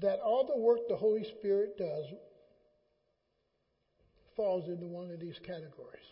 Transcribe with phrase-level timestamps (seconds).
[0.00, 2.04] that all the work the Holy Spirit does
[4.36, 6.04] falls into one of these categories.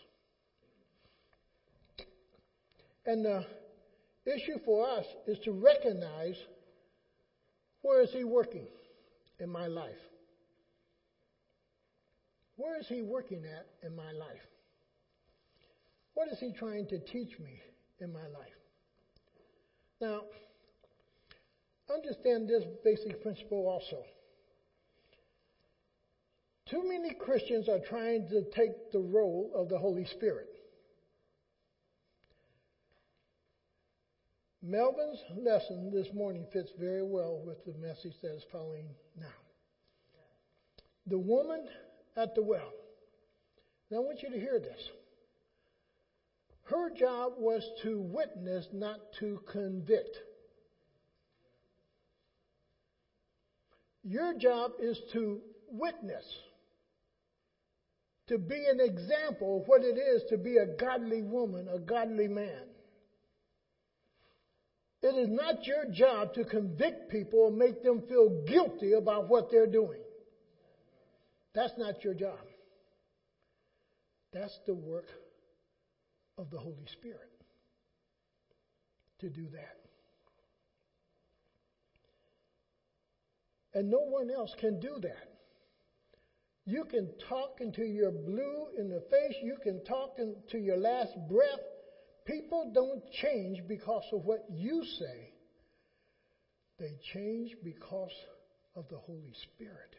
[3.05, 3.45] And the
[4.25, 6.37] issue for us is to recognize
[7.81, 8.67] where is He working
[9.39, 9.99] in my life?
[12.55, 14.47] Where is He working at in my life?
[16.13, 17.59] What is He trying to teach me
[17.99, 18.53] in my life?
[19.99, 20.21] Now,
[21.93, 24.03] understand this basic principle also.
[26.69, 30.47] Too many Christians are trying to take the role of the Holy Spirit.
[34.61, 38.85] Melvin's lesson this morning fits very well with the message that is following
[39.19, 39.25] now.
[41.07, 41.67] The woman
[42.15, 42.71] at the well.
[43.91, 44.79] Now I want you to hear this.
[46.63, 50.17] Her job was to witness, not to convict.
[54.03, 56.25] Your job is to witness,
[58.27, 62.27] to be an example of what it is to be a godly woman, a godly
[62.27, 62.67] man.
[65.01, 69.51] It is not your job to convict people or make them feel guilty about what
[69.51, 69.99] they're doing.
[71.53, 72.39] That's not your job.
[74.31, 75.07] That's the work
[76.37, 77.29] of the Holy Spirit
[79.19, 79.82] to do that.
[83.73, 85.29] And no one else can do that.
[86.65, 89.35] You can talk until you're blue in the face.
[89.41, 91.59] You can talk until your last breath.
[92.25, 95.33] People don't change because of what you say.
[96.79, 98.13] They change because
[98.75, 99.95] of the Holy Spirit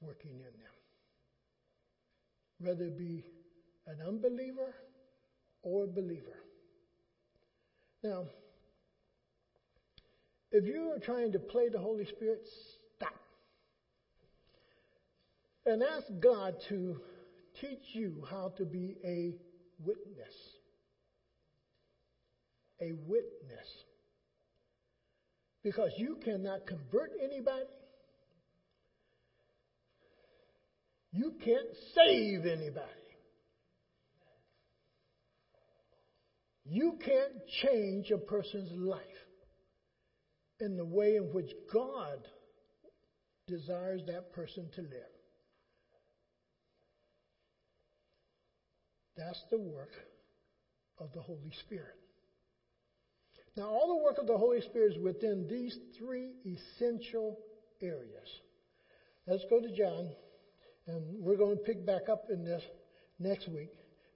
[0.00, 0.74] working in them.
[2.58, 3.24] Whether it be
[3.86, 4.74] an unbeliever
[5.62, 6.36] or a believer.
[8.02, 8.26] Now,
[10.56, 12.40] if you are trying to play the Holy Spirit,
[12.96, 13.12] stop.
[15.66, 16.98] And ask God to
[17.60, 19.34] teach you how to be a
[19.78, 20.34] witness.
[22.80, 23.68] A witness.
[25.62, 27.66] Because you cannot convert anybody.
[31.12, 32.86] You can't save anybody.
[36.64, 39.02] You can't change a person's life
[40.60, 42.26] in the way in which God
[43.46, 44.90] desires that person to live.
[49.16, 49.92] That's the work
[50.98, 51.94] of the Holy Spirit.
[53.56, 57.38] Now, all the work of the Holy Spirit is within these three essential
[57.80, 58.28] areas.
[59.26, 60.10] Let's go to John,
[60.86, 62.62] and we're going to pick back up in this
[63.18, 63.70] next week.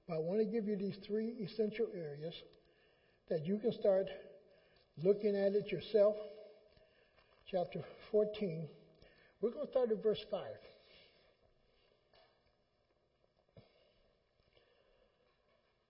[0.06, 2.34] But I want to give you these three essential areas
[3.30, 4.08] that you can start
[5.02, 6.16] looking at it yourself.
[7.50, 7.80] Chapter
[8.12, 8.68] 14.
[9.40, 10.40] We're going to start at verse 5.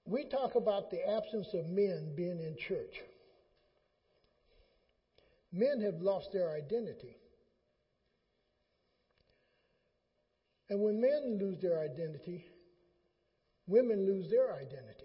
[0.06, 3.02] We talk about the absence of men being in church.
[5.52, 7.16] Men have lost their identity.
[10.70, 12.46] And when men lose their identity,
[13.66, 14.99] women lose their identity.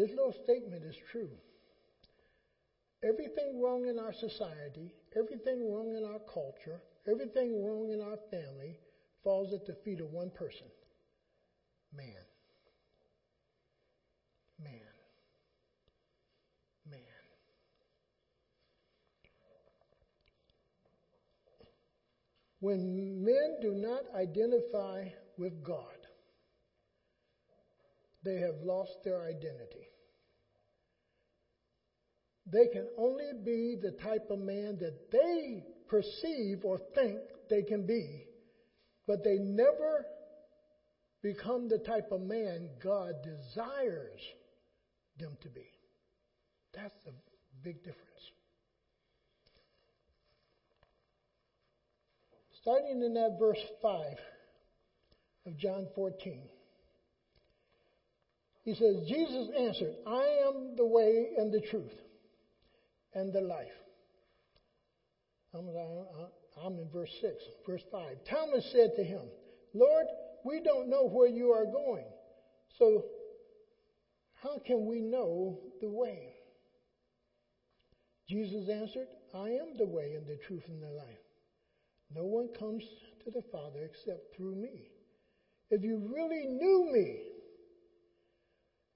[0.00, 1.28] This little statement is true.
[3.04, 8.78] Everything wrong in our society, everything wrong in our culture, everything wrong in our family
[9.22, 10.68] falls at the feet of one person
[11.94, 12.06] man.
[14.58, 14.70] Man.
[16.90, 17.00] Man.
[22.60, 25.99] When men do not identify with God,
[28.24, 29.88] they have lost their identity.
[32.52, 37.86] They can only be the type of man that they perceive or think they can
[37.86, 38.24] be,
[39.06, 40.06] but they never
[41.22, 44.20] become the type of man God desires
[45.18, 45.66] them to be.
[46.74, 47.12] That's the
[47.62, 48.06] big difference.
[52.62, 54.04] Starting in that verse 5
[55.46, 56.42] of John 14.
[58.64, 61.94] He says, Jesus answered, I am the way and the truth
[63.14, 63.66] and the life.
[65.54, 67.34] I'm, in verse 6,
[67.66, 68.24] verse 5.
[68.28, 69.22] Thomas said to him,
[69.74, 70.06] Lord,
[70.44, 72.04] we don't know where you are going,
[72.78, 73.04] so
[74.34, 76.34] how can we know the way?
[78.28, 81.06] Jesus answered, I am the way and the truth and the life.
[82.14, 82.84] No one comes
[83.24, 84.88] to the Father except through me.
[85.70, 87.22] If you really knew me,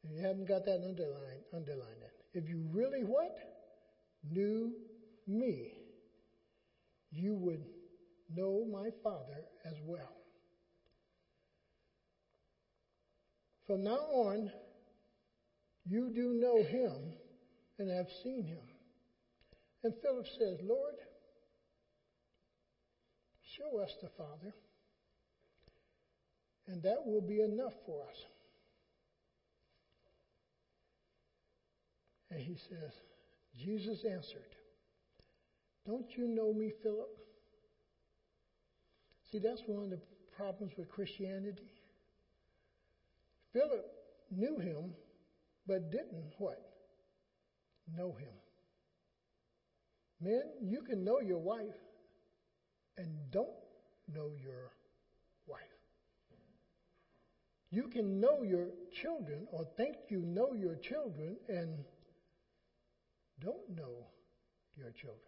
[0.05, 2.39] if you haven't got that underline, underline it.
[2.39, 3.37] if you really what?
[4.31, 4.73] Knew
[5.27, 5.73] me,
[7.11, 7.65] you would
[8.35, 10.13] know my Father as well.
[13.67, 14.51] From now on,
[15.87, 17.15] you do know him
[17.79, 18.61] and have seen him.
[19.83, 20.95] And Philip says, Lord,
[23.57, 24.55] show us the Father,
[26.67, 28.17] and that will be enough for us.
[32.35, 32.93] And he says,
[33.57, 34.57] Jesus answered,
[35.87, 37.17] Don't you know me, Philip?
[39.31, 40.01] See, that's one of the
[40.37, 41.71] problems with Christianity.
[43.53, 43.87] Philip
[44.33, 44.95] knew him,
[45.69, 46.61] but didn't what?
[47.97, 48.35] Know him.
[50.21, 51.79] Men, you can know your wife
[52.97, 53.49] and don't
[54.13, 54.73] know your
[55.47, 55.61] wife.
[57.71, 61.85] You can know your children or think you know your children and
[63.41, 64.07] don't know
[64.77, 65.21] your children.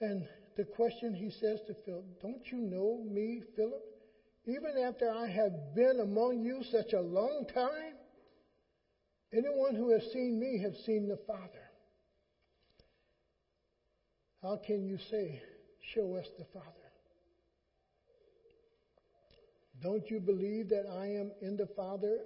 [0.00, 0.26] And
[0.56, 3.82] the question he says to Philip, Don't you know me, Philip?
[4.46, 7.94] Even after I have been among you such a long time,
[9.32, 11.70] anyone who has seen me has seen the Father.
[14.42, 15.40] How can you say,
[15.94, 16.68] Show us the Father?
[19.80, 22.18] Don't you believe that I am in the Father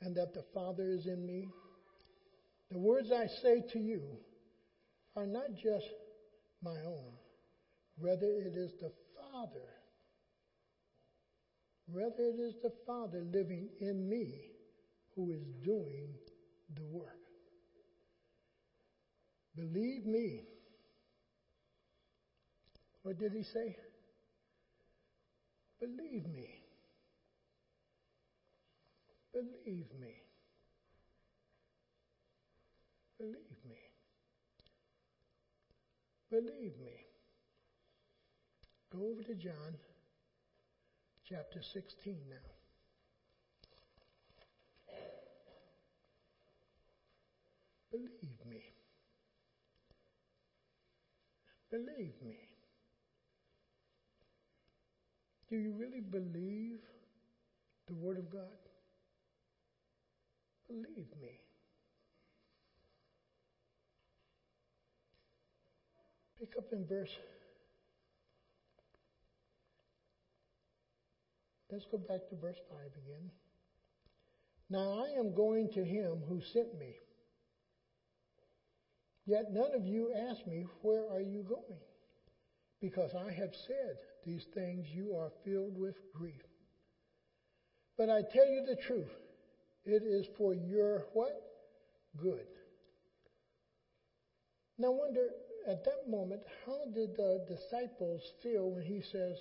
[0.00, 1.48] and that the Father is in me?
[2.70, 4.02] The words I say to you
[5.16, 5.86] are not just
[6.62, 7.12] my own,
[8.00, 9.68] rather, it is the Father
[11.92, 14.50] Rather, it is the Father living in me
[15.16, 16.14] who is doing
[16.76, 17.18] the work.
[19.56, 20.44] Believe me.
[23.02, 23.76] What did he say?
[25.80, 26.62] Believe me.
[29.32, 30.19] Believe me.
[33.20, 33.76] Believe me.
[36.30, 37.04] Believe me.
[38.90, 39.76] Go over to John
[41.28, 42.36] chapter 16 now.
[47.92, 48.62] Believe me.
[51.70, 52.38] Believe me.
[55.50, 56.80] Do you really believe
[57.86, 58.70] the Word of God?
[60.68, 61.49] Believe me.
[66.50, 67.10] Pick up in verse
[71.70, 73.30] Let's go back to verse 5 again.
[74.70, 76.96] Now I am going to him who sent me.
[79.24, 81.78] Yet none of you ask me, Where are you going?
[82.80, 86.42] Because I have said these things, you are filled with grief.
[87.96, 89.12] But I tell you the truth,
[89.84, 91.40] it is for your what?
[92.20, 92.46] Good.
[94.76, 95.28] Now, wonder
[95.68, 99.36] at that moment, how did the disciples feel when he says,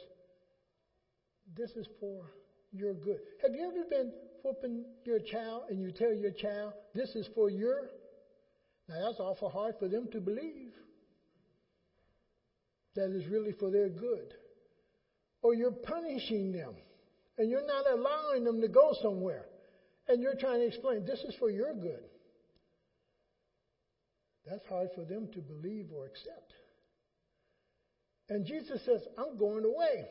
[1.56, 2.26] this is for
[2.72, 3.20] your good.
[3.42, 4.12] Have you ever been
[4.44, 7.90] whooping your child and you tell your child, this is for your?
[8.88, 10.74] Now that's awful hard for them to believe.
[12.96, 14.34] That is really for their good.
[15.42, 16.76] Or you're punishing them
[17.38, 19.46] and you're not allowing them to go somewhere.
[20.08, 22.04] And you're trying to explain, this is for your good.
[24.50, 26.54] That's hard for them to believe or accept.
[28.30, 30.08] And Jesus says, I'm going away.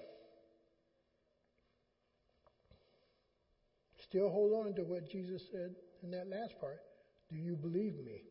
[4.08, 6.80] Still hold on to what Jesus said in that last part.
[7.30, 8.22] Do you believe me?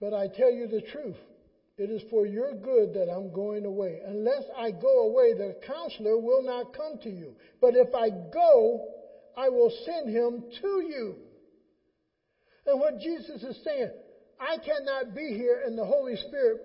[0.00, 1.16] But I tell you the truth.
[1.78, 4.00] It is for your good that I'm going away.
[4.06, 7.34] Unless I go away, the counselor will not come to you.
[7.60, 8.95] But if I go,
[9.36, 11.16] I will send him to you.
[12.64, 13.90] And what Jesus is saying,
[14.40, 16.58] I cannot be here and the Holy Spirit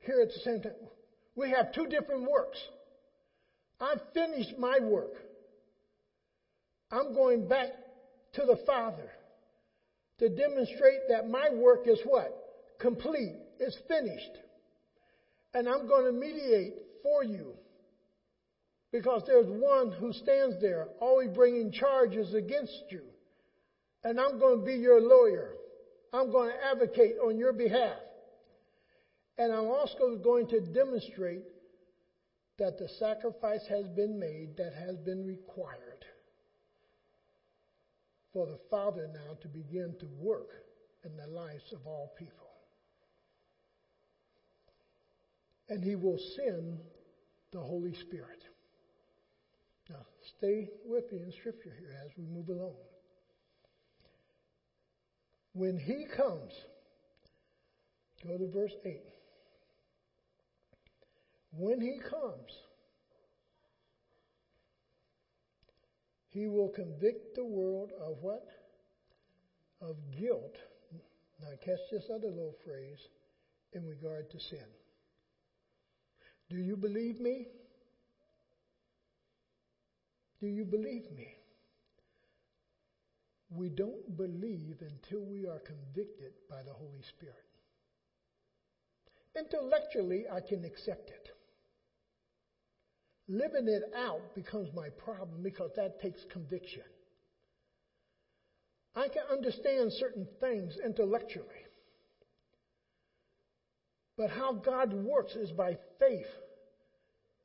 [0.00, 0.72] here at the same time.
[1.36, 2.58] We have two different works.
[3.80, 5.14] I've finished my work.
[6.90, 7.68] I'm going back
[8.34, 9.10] to the Father
[10.18, 12.32] to demonstrate that my work is what?
[12.78, 13.34] Complete.
[13.58, 14.38] It's finished.
[15.54, 17.54] And I'm going to mediate for you.
[18.92, 23.02] Because there's one who stands there always bringing charges against you.
[24.04, 25.54] And I'm going to be your lawyer.
[26.12, 27.96] I'm going to advocate on your behalf.
[29.38, 31.44] And I'm also going to demonstrate
[32.58, 36.04] that the sacrifice has been made that has been required
[38.32, 40.50] for the Father now to begin to work
[41.04, 42.46] in the lives of all people.
[45.70, 46.78] And He will send
[47.52, 48.42] the Holy Spirit.
[49.92, 50.06] Now,
[50.38, 52.74] stay with me in Scripture here as we move along.
[55.52, 56.52] When he comes,
[58.26, 59.00] go to verse 8.
[61.58, 62.50] When he comes,
[66.28, 68.46] he will convict the world of what?
[69.82, 70.56] Of guilt.
[71.42, 73.00] Now, catch this other little phrase
[73.74, 74.64] in regard to sin.
[76.48, 77.48] Do you believe me?
[80.42, 81.28] Do you believe me?
[83.48, 87.36] We don't believe until we are convicted by the Holy Spirit.
[89.38, 91.28] Intellectually, I can accept it.
[93.28, 96.82] Living it out becomes my problem because that takes conviction.
[98.96, 101.46] I can understand certain things intellectually.
[104.18, 106.26] But how God works is by faith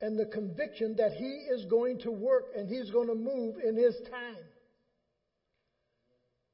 [0.00, 3.76] and the conviction that He is going to work and He's going to move in
[3.76, 4.44] His time.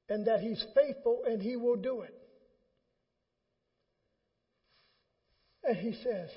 [0.08, 2.14] And that He's faithful and He will do it.
[5.62, 6.30] And He says,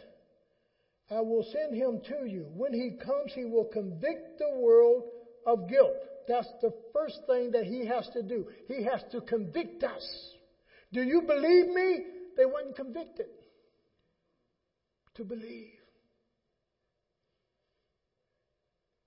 [1.10, 2.50] I will send Him to you.
[2.54, 5.04] When He comes, He will convict the world
[5.46, 5.96] of guilt.
[6.28, 8.48] That's the first thing that He has to do.
[8.68, 10.06] He has to convict us.
[10.92, 12.04] Do you believe me?
[12.36, 13.28] They weren't convicted
[15.16, 15.77] to believe.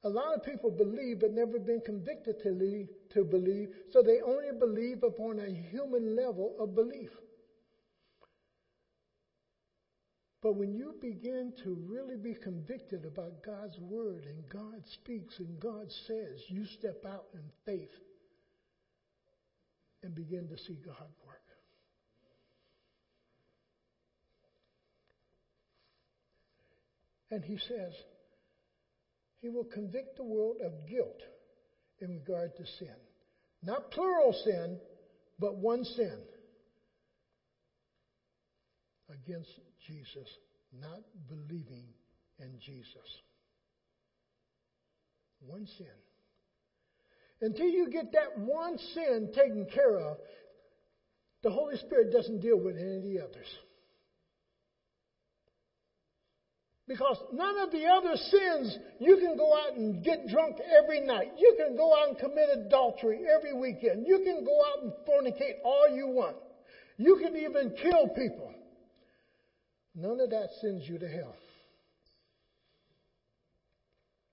[0.03, 4.21] A lot of people believe but never been convicted to, leave, to believe, so they
[4.23, 7.11] only believe upon a human level of belief.
[10.43, 15.61] But when you begin to really be convicted about God's word and God speaks and
[15.61, 17.93] God says, you step out in faith
[20.03, 21.37] and begin to see God work.
[27.31, 27.93] And he says,
[29.41, 31.21] he will convict the world of guilt
[32.01, 32.95] in regard to sin.
[33.63, 34.79] Not plural sin,
[35.39, 36.19] but one sin
[39.11, 39.51] against
[39.87, 40.29] Jesus,
[40.79, 41.87] not believing
[42.39, 42.97] in Jesus.
[45.41, 45.87] One sin.
[47.41, 50.19] Until you get that one sin taken care of,
[51.43, 53.47] the Holy Spirit doesn't deal with any of the others.
[56.91, 61.31] Because none of the other sins, you can go out and get drunk every night.
[61.39, 64.09] You can go out and commit adultery every weekend.
[64.09, 66.35] You can go out and fornicate all you want.
[66.97, 68.53] You can even kill people.
[69.95, 71.37] None of that sends you to hell.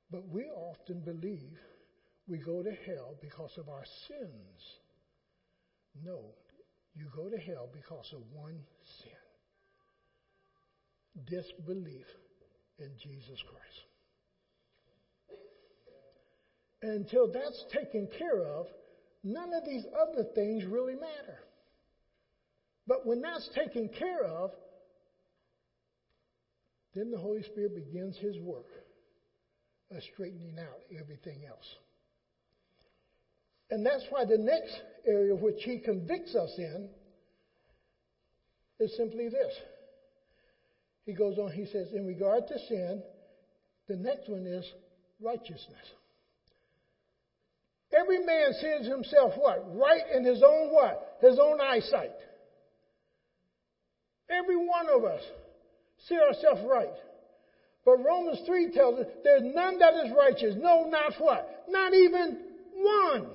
[0.09, 1.59] But we often believe
[2.27, 4.63] we go to hell because of our sins.
[6.03, 6.33] No,
[6.95, 8.57] you go to hell because of one
[9.03, 9.11] sin
[11.25, 12.05] disbelief
[12.79, 13.87] in Jesus Christ.
[16.81, 18.67] until that's taken care of,
[19.23, 21.39] none of these other things really matter.
[22.85, 24.51] But when that's taken care of,
[26.93, 28.67] then the Holy Spirit begins His work
[29.91, 31.65] of straightening out everything else.
[33.69, 36.89] And that's why the next area which He convicts us in
[38.79, 39.53] is simply this
[41.07, 43.01] he goes on, he says, in regard to sin,
[43.87, 44.65] the next one is
[45.21, 45.85] righteousness.
[47.97, 49.63] Every man sees himself what?
[49.73, 51.17] Right in his own what?
[51.21, 52.11] His own eyesight.
[54.29, 55.21] Every one of us
[56.09, 56.93] see ourselves right.
[57.85, 60.55] But Romans 3 tells us there's none that is righteous.
[60.57, 61.63] No, not what?
[61.69, 62.37] Not even
[62.73, 63.29] one.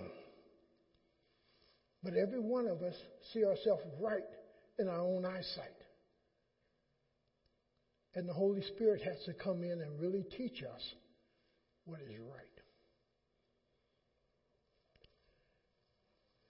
[2.03, 2.95] But every one of us
[3.33, 4.29] see ourselves right
[4.79, 5.82] in our own eyesight.
[8.15, 10.95] And the Holy Spirit has to come in and really teach us
[11.85, 12.47] what is right.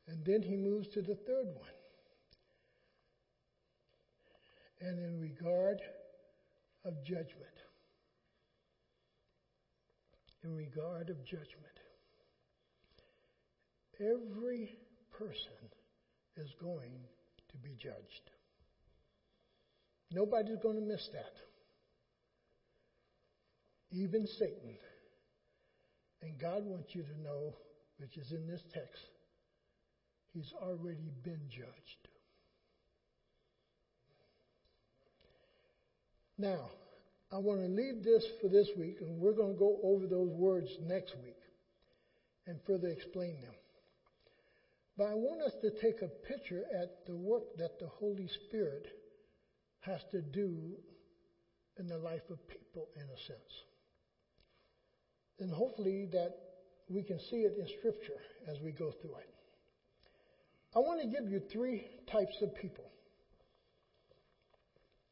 [0.09, 1.71] And then he moves to the third one.
[4.81, 5.81] And in regard
[6.85, 7.29] of judgment,
[10.43, 11.47] in regard of judgment,
[14.01, 14.77] every
[15.17, 15.53] person
[16.37, 16.91] is going
[17.53, 18.31] to be judged.
[20.11, 21.52] Nobody's going to miss that
[23.93, 24.77] even Satan.
[26.23, 27.55] And God wants you to know,
[27.99, 29.03] which is in this text,
[30.33, 32.09] he's already been judged.
[36.39, 36.71] Now,
[37.31, 40.31] I want to leave this for this week, and we're going to go over those
[40.31, 41.37] words next week
[42.47, 43.55] and further explain them.
[44.97, 48.87] But I want us to take a picture at the work that the Holy Spirit
[49.81, 50.77] has to do
[51.79, 53.53] in the life of people, in a sense.
[55.39, 56.35] And hopefully that
[56.89, 59.29] we can see it in Scripture as we go through it.
[60.75, 62.85] I want to give you three types of people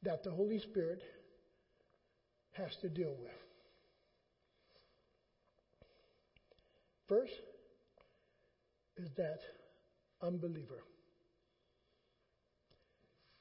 [0.03, 1.03] that the Holy Spirit
[2.53, 3.33] has to deal with.
[7.09, 7.33] First
[8.97, 9.41] is that
[10.23, 10.85] unbeliever.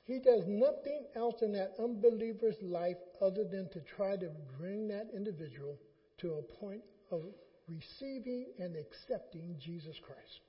[0.04, 5.08] He does nothing else in that unbeliever's life other than to try to bring that
[5.16, 5.78] individual
[6.20, 7.22] to a point of
[7.68, 10.42] receiving and accepting Jesus Christ.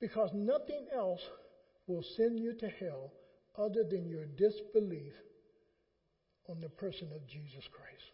[0.00, 1.20] Because nothing else
[1.86, 3.12] will send you to hell
[3.56, 5.12] other than your disbelief
[6.48, 8.12] on the person of Jesus Christ.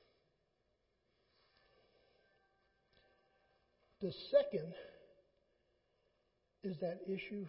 [4.01, 4.73] The second
[6.63, 7.47] is that issue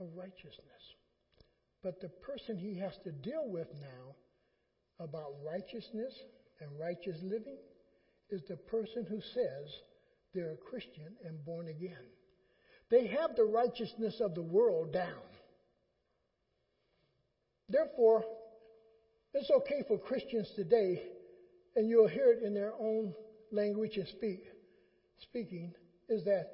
[0.00, 0.82] of righteousness.
[1.82, 4.14] But the person he has to deal with now
[4.98, 6.12] about righteousness
[6.60, 7.58] and righteous living
[8.30, 9.72] is the person who says
[10.34, 12.06] they're a Christian and born again.
[12.90, 15.22] They have the righteousness of the world down.
[17.68, 18.24] Therefore,
[19.32, 21.02] it's okay for Christians today,
[21.76, 23.14] and you'll hear it in their own
[23.50, 24.44] language and speak,
[25.18, 25.72] speaking,
[26.08, 26.50] is that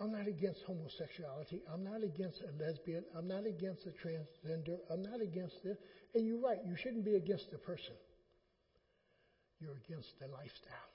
[0.00, 1.62] I'm not against homosexuality.
[1.72, 3.04] I'm not against a lesbian.
[3.16, 4.78] I'm not against a transgender.
[4.90, 5.76] I'm not against this.
[6.14, 7.94] And you're right, you shouldn't be against the person.
[9.60, 10.90] You're against the lifestyle.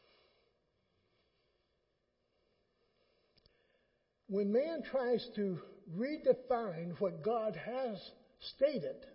[4.27, 5.59] When man tries to
[5.97, 7.97] redefine what God has
[8.55, 9.05] stated,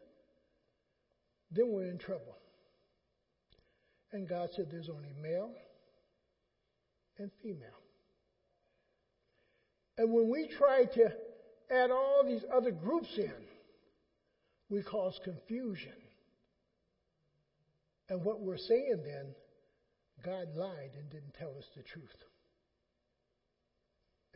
[1.53, 2.37] then we're in trouble.
[4.13, 5.51] And God said there's only male
[7.19, 7.81] and female.
[9.99, 11.13] And when we try to
[11.71, 13.33] add all these other groups in,
[14.69, 15.93] we cause confusion.
[18.15, 19.35] And what we're saying then,
[20.25, 22.15] God lied and didn't tell us the truth.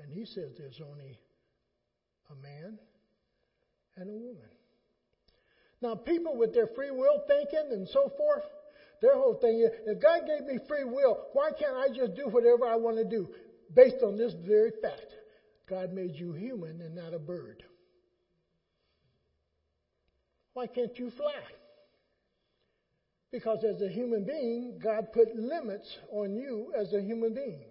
[0.01, 1.17] And He says there's only
[2.29, 2.77] a man
[3.97, 4.51] and a woman.
[5.81, 8.43] Now, people with their free will thinking and so forth,
[9.01, 12.27] their whole thing is if God gave me free will, why can't I just do
[12.27, 13.29] whatever I want to do
[13.73, 15.15] based on this very fact?
[15.69, 17.63] God made you human and not a bird.
[20.55, 21.45] Why can't you fly?
[23.31, 27.67] Because as a human being, God put limits on you as a human being.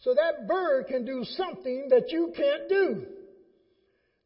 [0.00, 3.06] So that bird can do something that you can't do.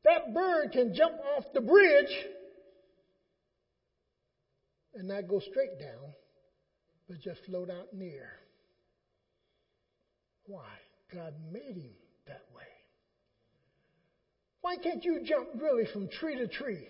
[0.04, 2.14] That bird can jump off the bridge
[4.94, 6.12] and not go straight down,
[7.08, 8.28] but just float out near.
[10.46, 10.68] Why?
[11.12, 11.92] God made him
[12.26, 12.62] that way.
[14.60, 16.86] Why can't you jump really from tree to tree?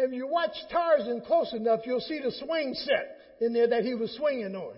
[0.00, 3.94] If you watch Tarzan close enough, you'll see the swing set in there that he
[3.94, 4.74] was swinging on.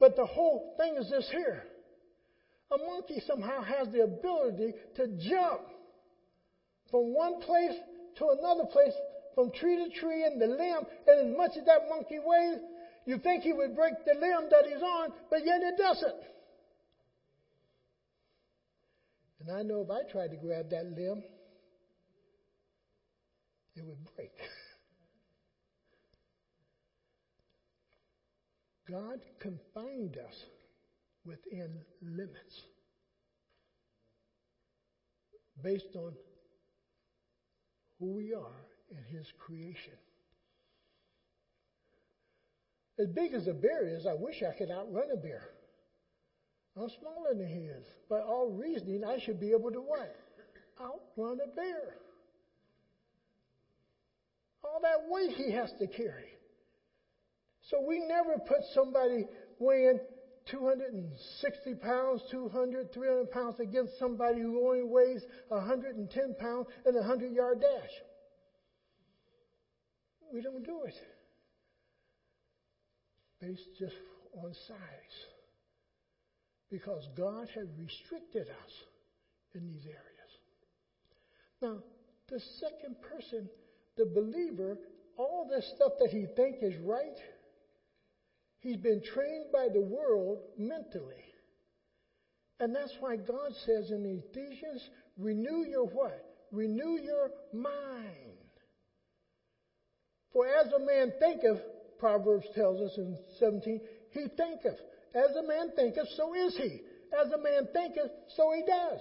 [0.00, 1.62] But the whole thing is this here.
[2.72, 5.60] A monkey somehow has the ability to jump
[6.90, 7.74] from one place
[8.18, 8.94] to another place,
[9.34, 12.58] from tree to tree in the limb, and as much as that monkey weighs,
[13.06, 16.22] you think he would break the limb that he's on, but yet it doesn't.
[19.40, 21.22] And I know if I tried to grab that limb,
[23.80, 24.30] it would break.
[28.88, 30.34] God confined us
[31.24, 31.70] within
[32.02, 32.62] limits
[35.62, 36.12] based on
[37.98, 39.94] who we are in His creation.
[42.98, 45.42] As big as a bear is, I wish I could outrun a bear.
[46.76, 47.86] I'm smaller than he is.
[48.08, 50.14] By all reasoning, I should be able to what?
[50.80, 51.94] Outrun a bear.
[54.64, 56.28] All that weight he has to carry.
[57.70, 59.26] So we never put somebody
[59.58, 60.00] weighing
[60.50, 67.32] 260 pounds, 200, 300 pounds against somebody who only weighs 110 pounds in a 100
[67.32, 67.90] yard dash.
[70.32, 70.94] We don't do it
[73.40, 73.94] based just
[74.42, 75.16] on size
[76.70, 78.72] because God had restricted us
[79.54, 80.30] in these areas.
[81.60, 81.82] Now,
[82.28, 83.48] the second person,
[83.96, 84.78] the believer,
[85.16, 87.16] all this stuff that he thinks is right,
[88.60, 91.24] he's been trained by the world mentally.
[92.58, 94.86] And that's why God says in Ephesians,
[95.18, 96.24] renew your what?
[96.52, 98.36] Renew your mind.
[100.32, 101.60] For as a man thinketh,
[101.98, 104.78] Proverbs tells us in 17, he thinketh.
[105.14, 106.80] As a man thinketh, so is he.
[107.18, 109.00] As a man thinketh, so he does.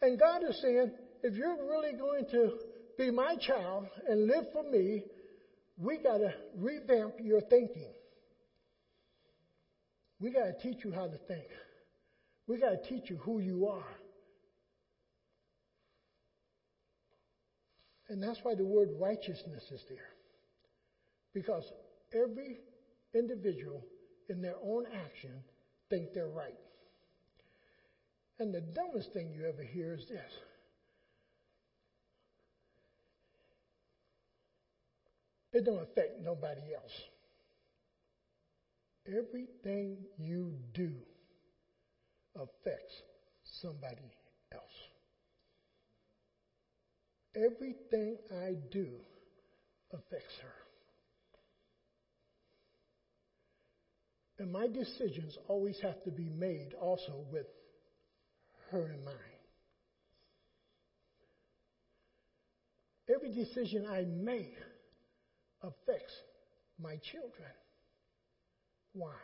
[0.00, 2.52] And God is saying, if you're really going to
[2.98, 5.04] be my child and live for me,
[5.78, 7.92] we got to revamp your thinking.
[10.20, 11.46] We got to teach you how to think.
[12.48, 13.96] We got to teach you who you are.
[18.08, 19.98] And that's why the word righteousness is there.
[21.34, 21.70] Because
[22.12, 22.58] every
[23.14, 23.84] individual
[24.28, 25.30] in their own action
[25.88, 26.58] think they're right.
[28.40, 30.32] And the dumbest thing you ever hear is this.
[35.58, 36.92] It don't affect nobody else.
[39.08, 40.92] Everything you do
[42.36, 42.94] affects
[43.60, 44.12] somebody
[44.52, 44.62] else.
[47.34, 48.86] Everything I do
[49.92, 50.54] affects her.
[54.38, 57.46] And my decisions always have to be made also with
[58.70, 59.18] her in mind.
[63.12, 64.54] Every decision I make
[65.62, 66.14] affects
[66.80, 67.52] my children.
[68.92, 69.14] Why?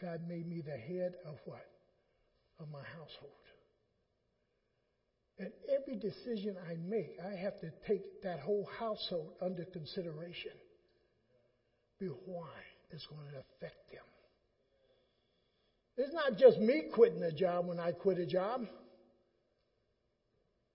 [0.00, 1.66] God made me the head of what?
[2.60, 3.32] Of my household.
[5.38, 10.52] And every decision I make, I have to take that whole household under consideration.
[12.00, 12.48] Be why
[12.90, 14.02] it's going to affect them.
[15.98, 18.66] It's not just me quitting a job when I quit a job.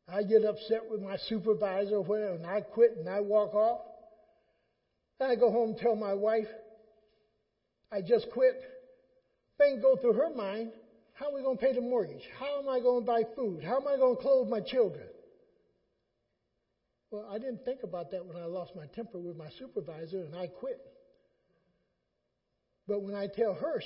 [0.08, 3.82] I get upset with my supervisor or whatever, and I quit and I walk off.
[5.22, 6.48] Then I go home and tell my wife,
[7.92, 8.60] I just quit.
[9.60, 10.72] Thing go through her mind,
[11.14, 12.28] how are we going to pay the mortgage?
[12.40, 13.64] How am I going to buy food?
[13.64, 15.06] How am I going to clothe my children?
[17.12, 20.36] Well, I didn't think about that when I lost my temper with my supervisor and
[20.36, 20.80] I quit.
[22.88, 23.80] But when I tell her,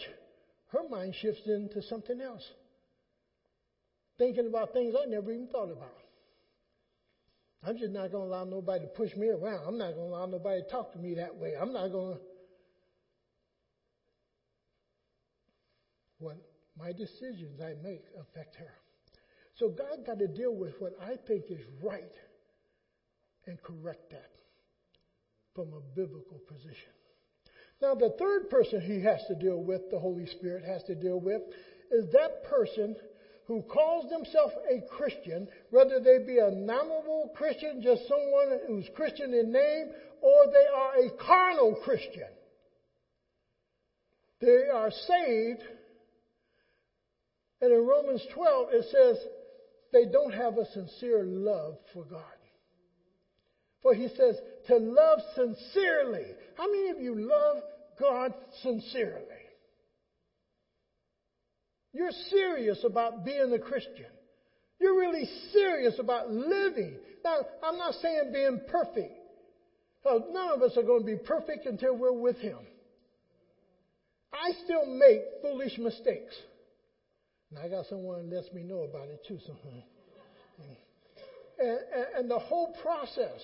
[0.68, 2.50] her mind shifts into something else.
[4.18, 5.98] Thinking about things I never even thought about.
[7.66, 9.64] I'm just not going to allow nobody to push me around.
[9.68, 11.54] I'm not going to allow nobody to talk to me that way.
[11.60, 12.22] I'm not going to.
[16.20, 16.38] What
[16.78, 18.72] my decisions I make affect her.
[19.56, 22.14] So God got to deal with what I think is right
[23.48, 24.32] and correct that
[25.56, 26.92] from a biblical position.
[27.82, 31.20] Now, the third person he has to deal with, the Holy Spirit has to deal
[31.20, 31.42] with,
[31.92, 32.96] is that person
[33.48, 39.34] who calls themselves a Christian, whether they be a nominal Christian, just someone who's Christian
[39.34, 42.28] in name, or they are a carnal Christian.
[44.42, 45.62] They are saved,
[47.62, 49.18] and in Romans 12 it says
[49.94, 52.22] they don't have a sincere love for God.
[53.82, 54.36] For he says
[54.68, 56.26] to love sincerely.
[56.56, 57.58] How many of you love
[58.00, 59.45] God sincerely?
[61.96, 64.12] You're serious about being a Christian.
[64.82, 66.98] You're really serious about living.
[67.24, 69.14] Now, I'm not saying being perfect.
[70.04, 72.58] None of us are going to be perfect until we're with Him.
[74.34, 76.36] I still make foolish mistakes.
[77.50, 79.38] And I got someone that lets me know about it too.
[79.38, 80.74] Hmm.
[81.58, 83.40] And, and, and the whole process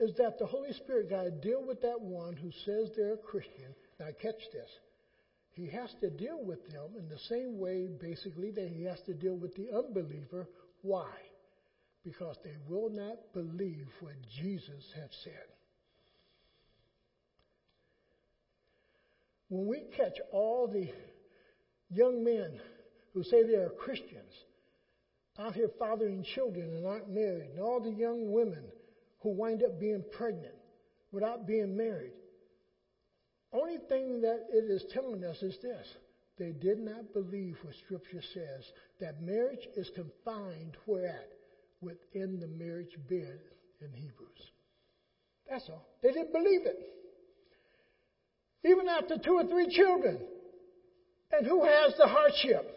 [0.00, 3.18] is that the Holy Spirit got to deal with that one who says they're a
[3.18, 3.72] Christian.
[4.00, 4.68] Now, catch this.
[5.54, 9.14] He has to deal with them in the same way, basically, that he has to
[9.14, 10.48] deal with the unbeliever.
[10.82, 11.10] Why?
[12.04, 15.46] Because they will not believe what Jesus has said.
[19.48, 20.90] When we catch all the
[21.90, 22.60] young men
[23.12, 24.32] who say they are Christians
[25.38, 28.64] out here fathering children and aren't married, and all the young women
[29.20, 30.54] who wind up being pregnant
[31.12, 32.12] without being married.
[33.54, 35.86] Only thing that it is telling us is this.
[36.38, 38.64] They did not believe what Scripture says,
[39.00, 41.28] that marriage is confined where at?
[41.80, 43.38] Within the marriage bed
[43.80, 44.50] in Hebrews.
[45.48, 45.86] That's all.
[46.02, 46.78] They didn't believe it.
[48.64, 50.18] Even after two or three children.
[51.30, 52.70] And who has the hardship?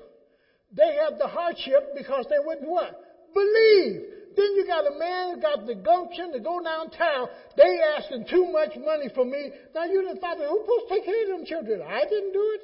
[0.74, 3.34] They have the hardship because they wouldn't what?
[3.34, 4.02] Believe.
[4.38, 7.28] Then you got a man who got the gumption to go downtown.
[7.58, 9.50] They asking too much money for me.
[9.74, 11.82] Now you the father, who's supposed to take care of them children?
[11.82, 12.62] I didn't do it.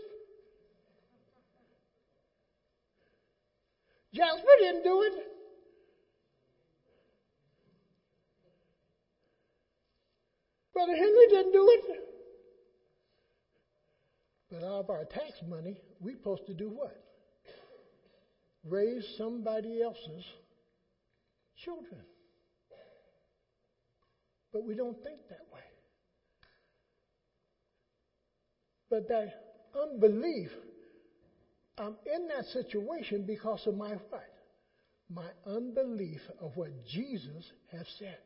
[4.13, 5.13] Jasper didn't do it.
[10.75, 11.99] Brother Henry didn't do it.
[14.51, 16.95] But out of our tax money, we're supposed to do what?
[18.63, 20.23] Raise somebody else's
[21.63, 22.01] children.
[24.51, 25.61] But we don't think that way.
[28.89, 29.33] But that
[29.75, 30.51] unbelief,
[31.77, 34.21] I'm in that situation because of my what?
[35.09, 38.17] My unbelief of what Jesus has said.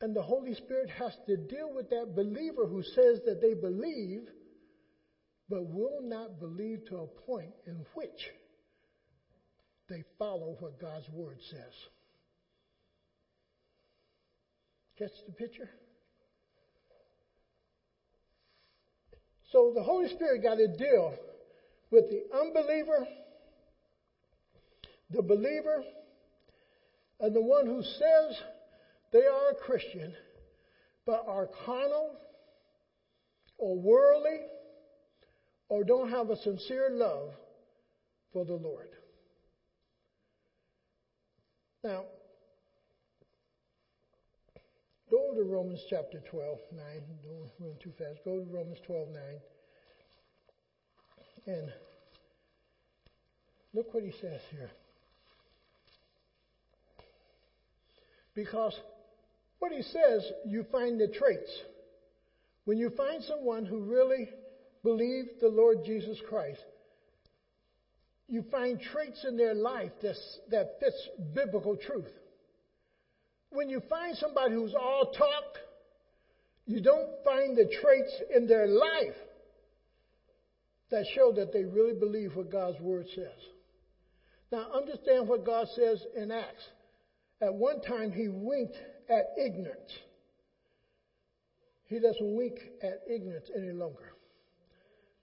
[0.00, 4.22] And the Holy Spirit has to deal with that believer who says that they believe,
[5.48, 8.30] but will not believe to a point in which
[9.88, 11.72] they follow what God's Word says.
[14.98, 15.68] Catch the picture?
[19.52, 21.14] So the Holy Spirit got to deal
[21.90, 23.06] with the unbeliever,
[25.10, 25.82] the believer,
[27.20, 28.36] and the one who says
[29.12, 30.14] they are a Christian
[31.06, 32.16] but are carnal
[33.58, 34.40] or worldly
[35.68, 37.30] or don't have a sincere love
[38.32, 38.88] for the Lord.
[41.86, 42.02] Now,
[45.08, 46.82] go to Romans chapter 12, 9.
[47.22, 48.24] Don't run too fast.
[48.24, 49.08] Go to Romans 12,
[51.46, 51.56] 9.
[51.58, 51.72] And
[53.72, 54.68] look what he says here.
[58.34, 58.76] Because
[59.60, 61.56] what he says, you find the traits.
[62.64, 64.28] When you find someone who really
[64.82, 66.64] believes the Lord Jesus Christ,
[68.28, 72.10] you find traits in their life that fits biblical truth.
[73.50, 75.58] When you find somebody who's all talk,
[76.66, 79.14] you don't find the traits in their life
[80.90, 83.38] that show that they really believe what God's Word says.
[84.50, 86.64] Now, understand what God says in Acts.
[87.40, 88.76] At one time, He winked
[89.08, 89.92] at ignorance.
[91.86, 94.12] He doesn't wink at ignorance any longer.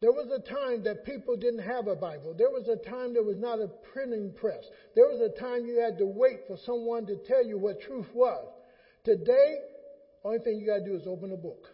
[0.04, 2.36] There was a time that people didn't have a Bible.
[2.38, 4.66] There was a time there was not a printing press.
[4.96, 8.08] There was a time you had to wait for someone to tell you what truth
[8.14, 8.46] was.
[9.06, 9.60] Today,
[10.26, 11.70] only thing you got to do is open a book.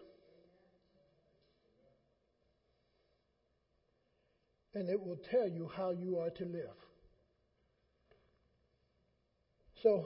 [4.76, 6.78] And it will tell you how you are to live.
[9.82, 10.06] So,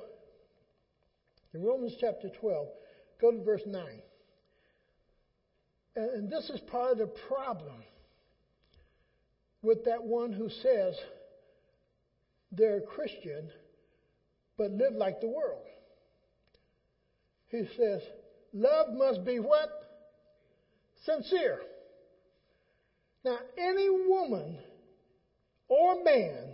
[1.53, 2.67] in Romans chapter 12,
[3.19, 3.83] go to verse 9.
[5.97, 7.83] And this is part of the problem
[9.63, 10.95] with that one who says
[12.51, 13.49] they're a Christian
[14.57, 15.63] but live like the world.
[17.47, 18.01] He says,
[18.53, 19.69] love must be what?
[21.05, 21.59] Sincere.
[23.25, 24.57] Now, any woman
[25.67, 26.53] or man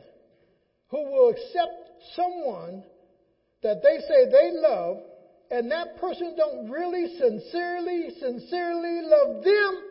[0.87, 2.83] who will accept someone
[3.63, 4.97] that they say they love
[5.51, 9.83] and that person don't really sincerely, sincerely love them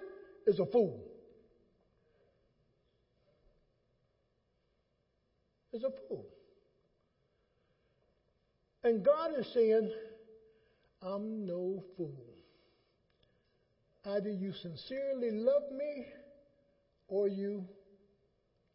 [0.47, 1.05] is a fool.
[5.73, 6.27] Is a fool.
[8.89, 9.91] And God is saying,
[11.03, 12.25] I'm no fool.
[14.07, 16.07] Either you sincerely love me
[17.07, 17.67] or you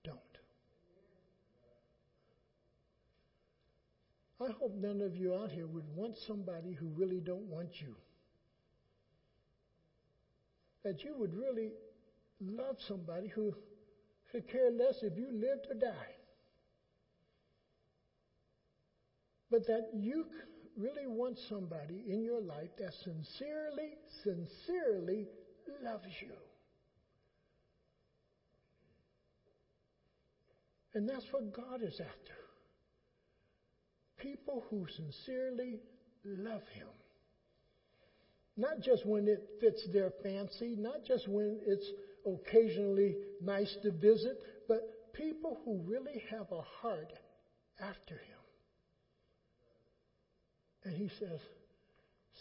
[0.03, 0.19] don't.
[4.39, 7.95] I hope none of you out here would want somebody who really don't want you.
[10.83, 11.71] That you would really
[12.39, 13.55] love somebody who
[14.31, 16.22] could care less if you lived or died.
[19.53, 20.25] But that you
[20.75, 23.91] really want somebody in your life that sincerely,
[24.23, 25.27] sincerely
[25.83, 26.33] loves you.
[30.95, 32.33] And that's what God is after.
[34.17, 35.81] People who sincerely
[36.25, 36.87] love Him.
[38.57, 41.91] Not just when it fits their fancy, not just when it's
[42.25, 47.13] occasionally nice to visit, but people who really have a heart
[47.79, 48.42] after Him.
[50.85, 51.39] And He says,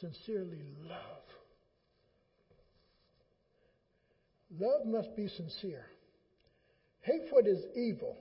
[0.01, 0.99] sincerely love.
[4.59, 5.85] Love must be sincere.
[7.01, 8.17] Hate what is evil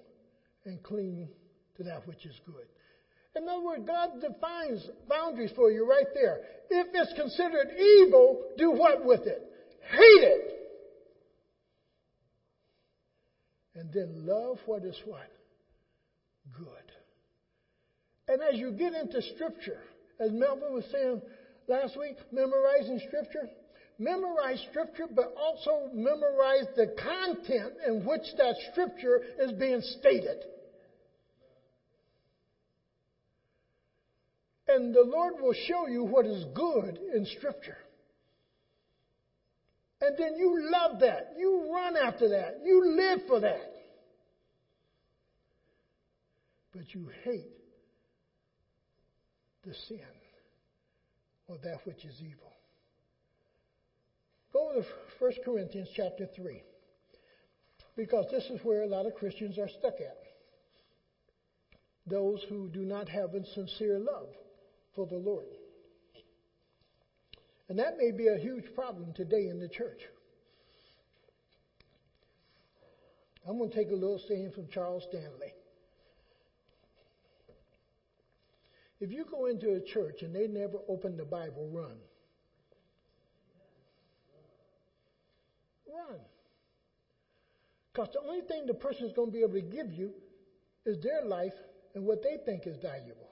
[0.66, 1.30] and cling
[1.78, 2.66] to that which is good.
[3.36, 6.40] In other words, God defines boundaries for you right there.
[6.70, 9.42] If it's considered evil, do what with it?
[9.90, 10.58] Hate it.
[13.76, 15.30] And then love what is what?
[16.58, 16.68] Good.
[18.28, 19.80] And as you get into Scripture,
[20.22, 21.22] as Melvin was saying
[21.68, 23.50] last week, memorizing Scripture,
[23.98, 30.46] memorize Scripture, but also memorize the content in which that Scripture is being stated.
[34.68, 37.78] And the Lord will show you what is good in Scripture.
[40.00, 41.34] And then you love that.
[41.36, 42.60] You run after that.
[42.64, 43.72] You live for that.
[46.74, 47.61] But you hate
[49.66, 50.00] the sin
[51.48, 52.52] or that which is evil.
[54.54, 54.86] Go to
[55.20, 56.62] 1 Corinthians chapter 3.
[57.96, 60.18] Because this is where a lot of Christians are stuck at.
[62.08, 64.30] Those who do not have a sincere love
[64.96, 65.46] for the Lord.
[67.70, 70.02] And that may be a huge problem today in the church.
[73.48, 75.54] I'm going to take a little saying from Charles Stanley.
[79.02, 81.98] If you go into a church and they never open the Bible, run.
[85.92, 86.20] Run.
[87.92, 90.14] Because the only thing the person is going to be able to give you
[90.86, 91.56] is their life
[91.96, 93.28] and what they think is valuable.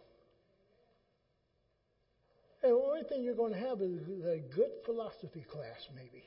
[2.63, 6.23] And the only thing you're going to have is a good philosophy class, maybe.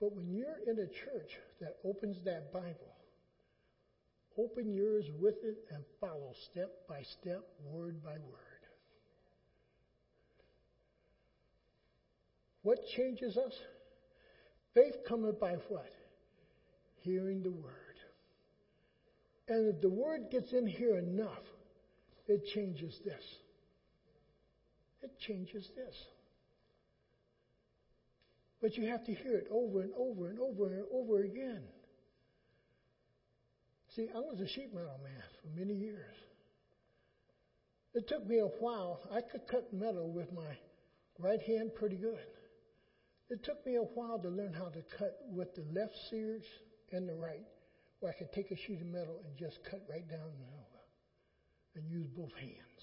[0.00, 2.95] But when you're in a church that opens that Bible,
[4.38, 8.46] open yours with it and follow step by step, word by word.
[12.62, 13.52] What changes us?
[14.74, 15.88] Faith cometh by what?
[17.02, 17.72] Hearing the word.
[19.48, 21.44] And if the word gets in here enough,
[22.26, 23.22] it changes this.
[25.02, 25.94] It changes this.
[28.60, 31.62] But you have to hear it over and over and over and over again.
[33.96, 36.14] See, I was a sheet metal man for many years.
[37.94, 39.00] It took me a while.
[39.10, 40.58] I could cut metal with my
[41.18, 42.26] right hand pretty good.
[43.30, 46.44] It took me a while to learn how to cut with the left sears
[46.92, 47.46] and the right,
[48.00, 50.66] where I could take a sheet of metal and just cut right down the middle
[51.74, 52.82] and use both hands.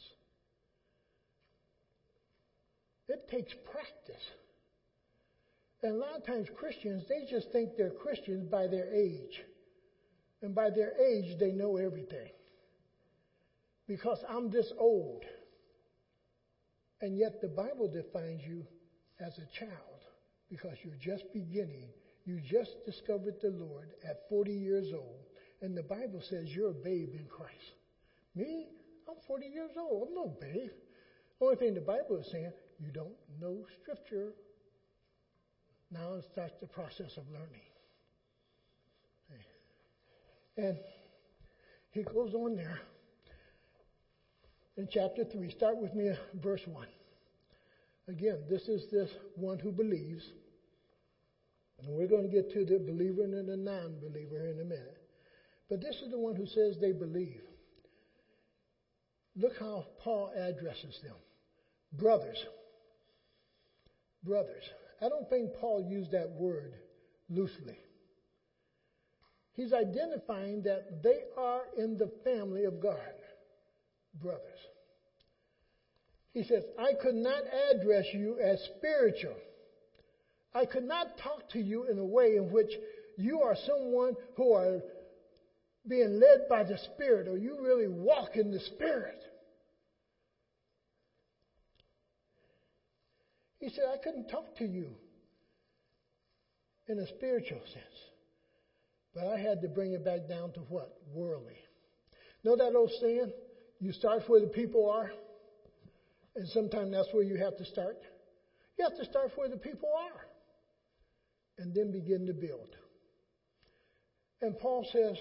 [3.08, 4.24] It takes practice.
[5.84, 9.44] And a lot of times Christians, they just think they're Christians by their age.
[10.44, 12.30] And by their age, they know everything.
[13.88, 15.24] Because I'm this old.
[17.02, 18.68] And yet the Bible defines you
[19.20, 19.72] as a child
[20.50, 21.88] because you're just beginning.
[22.26, 25.28] You just discovered the Lord at 40 years old.
[25.62, 27.76] And the Bible says you're a babe in Christ.
[28.36, 28.68] Me?
[29.08, 30.10] I'm 40 years old.
[30.10, 30.72] I'm no babe.
[31.40, 34.34] The Only thing the Bible is saying, you don't know Scripture.
[35.90, 37.73] Now it starts the process of learning.
[40.58, 40.78] And
[41.92, 42.80] he goes on there
[44.78, 45.52] in chapter 3.
[45.52, 46.12] Start with me,
[46.42, 46.88] verse 1.
[48.08, 50.24] Again, this is this one who believes.
[51.80, 54.98] And we're going to get to the believer and the non believer in a minute.
[55.70, 57.42] But this is the one who says they believe.
[59.36, 61.16] Look how Paul addresses them
[61.98, 62.38] brothers.
[64.24, 64.64] Brothers.
[65.02, 66.74] I don't think Paul used that word
[67.30, 67.78] loosely.
[69.54, 72.98] He's identifying that they are in the family of God,
[74.22, 74.42] brothers.
[76.34, 79.38] He says, I could not address you as spiritual.
[80.54, 82.72] I could not talk to you in a way in which
[83.16, 84.82] you are someone who are
[85.88, 89.22] being led by the Spirit or you really walk in the Spirit.
[93.60, 94.96] He said, I couldn't talk to you
[96.88, 98.13] in a spiritual sense.
[99.14, 100.98] But I had to bring it back down to what?
[101.14, 101.58] Worldly.
[102.44, 103.32] Know that old saying?
[103.80, 105.12] You start where the people are,
[106.36, 107.98] and sometimes that's where you have to start.
[108.78, 110.26] You have to start where the people are,
[111.58, 112.70] and then begin to build.
[114.42, 115.18] And Paul says,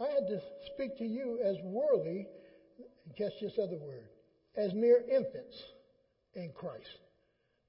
[0.00, 0.40] I had to
[0.74, 2.26] speak to you as worldly,
[3.16, 4.08] catch this other word,
[4.56, 5.62] as mere infants
[6.34, 6.98] in Christ.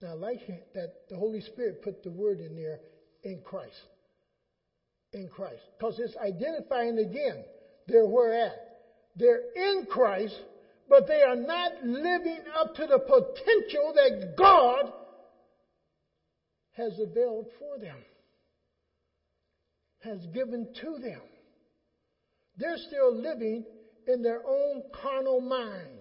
[0.01, 0.39] Now, I like
[0.73, 2.79] that the Holy Spirit put the word in there
[3.23, 3.75] in Christ.
[5.15, 5.61] In Christ.
[5.77, 7.43] Because it's identifying again,
[7.87, 8.79] they're where at.
[9.15, 10.35] They're in Christ,
[10.89, 14.91] but they are not living up to the potential that God
[16.73, 17.95] has availed for them,
[20.03, 21.21] has given to them.
[22.57, 23.63] They're still living
[24.07, 25.99] in their own carnal mind.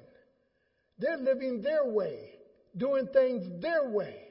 [0.98, 2.35] They're living their way
[2.77, 4.23] doing things their way.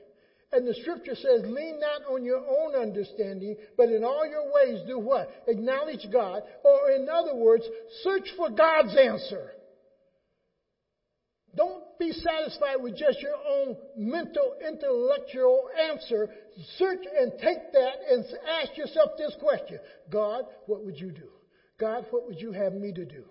[0.53, 4.83] And the scripture says, lean not on your own understanding, but in all your ways
[4.85, 5.27] do what?
[5.47, 6.43] Acknowledge God.
[6.63, 7.65] Or in other words,
[8.03, 9.49] search for God's answer.
[11.55, 16.29] Don't be satisfied with just your own mental, intellectual answer.
[16.77, 19.79] Search and take that and ask yourself this question
[20.11, 21.29] God, what would you do?
[21.79, 23.23] God, what would you have me to do?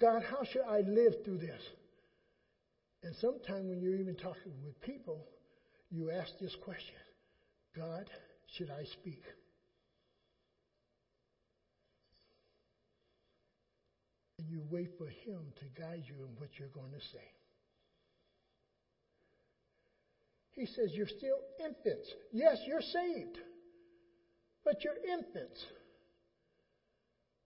[0.00, 1.60] God, how should I live through this?
[3.02, 5.26] And sometimes when you're even talking with people,
[5.94, 6.96] you ask this question
[7.76, 8.08] God,
[8.56, 9.22] should I speak?
[14.38, 17.24] And you wait for Him to guide you in what you're going to say.
[20.52, 22.08] He says, You're still infants.
[22.32, 23.38] Yes, you're saved,
[24.64, 25.64] but you're infants.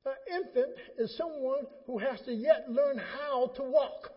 [0.04, 4.10] An infant is someone who has to yet learn how to walk.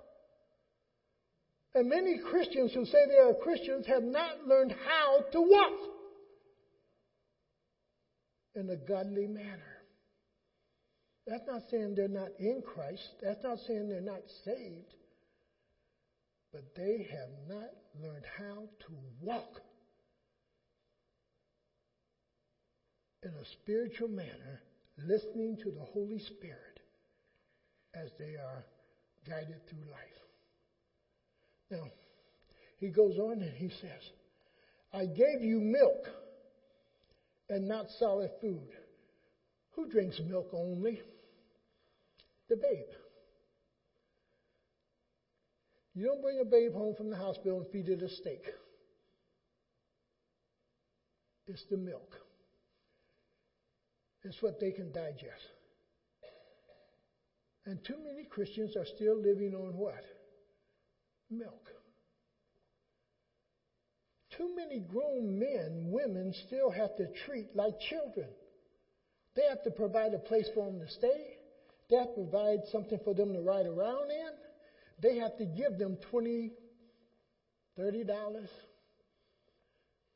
[1.74, 5.80] And many Christians who say they are Christians have not learned how to walk
[8.56, 9.78] in a godly manner.
[11.26, 13.08] That's not saying they're not in Christ.
[13.22, 14.96] That's not saying they're not saved.
[16.52, 17.70] But they have not
[18.04, 19.62] learned how to walk
[23.24, 24.62] in a spiritual manner,
[24.98, 26.80] listening to the Holy Spirit
[27.94, 28.66] as they are
[29.28, 30.21] guided through life.
[31.72, 31.90] Now,
[32.80, 34.12] he goes on and he says,
[34.94, 36.06] I gave you milk
[37.50, 38.68] and not solid food.
[39.72, 41.02] Who drinks milk only?
[42.50, 42.92] The babe.
[45.94, 48.44] You don't bring a babe home from the hospital and feed it a steak.
[51.48, 52.16] It's the milk.
[54.24, 55.48] It's what they can digest.
[57.66, 60.04] And too many Christians are still living on what?
[61.32, 61.70] Milk.
[64.38, 68.28] Too many grown men, women still have to treat like children.
[69.36, 71.38] They have to provide a place for them to stay.
[71.90, 74.32] They have to provide something for them to ride around in.
[75.02, 76.52] They have to give them twenty,
[77.78, 78.50] thirty dollars.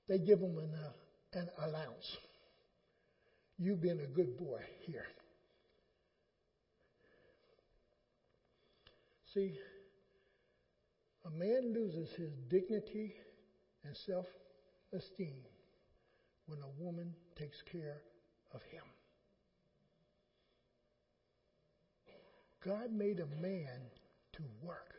[0.08, 2.18] They give them an, uh, an allowance.
[3.58, 5.06] You've been a good boy here.
[9.34, 9.58] See,
[11.26, 13.14] a man loses his dignity
[13.84, 14.26] and self
[14.94, 15.44] esteem
[16.48, 18.02] when a woman takes care
[18.54, 18.84] of him.
[22.64, 23.82] God made a man
[24.34, 24.94] to work.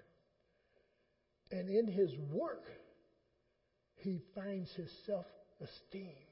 [1.51, 2.64] And in his work,
[3.95, 5.27] he finds his self
[5.61, 6.27] esteem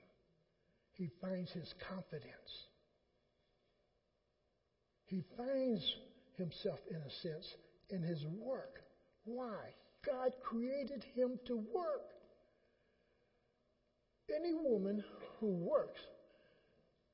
[0.94, 2.68] he finds his confidence.
[5.06, 5.82] He finds
[6.36, 7.46] himself, in a sense,
[7.90, 8.80] in his work.
[9.24, 9.74] Why?
[10.06, 12.10] God created him to work.
[14.34, 15.04] Any woman
[15.38, 16.00] who works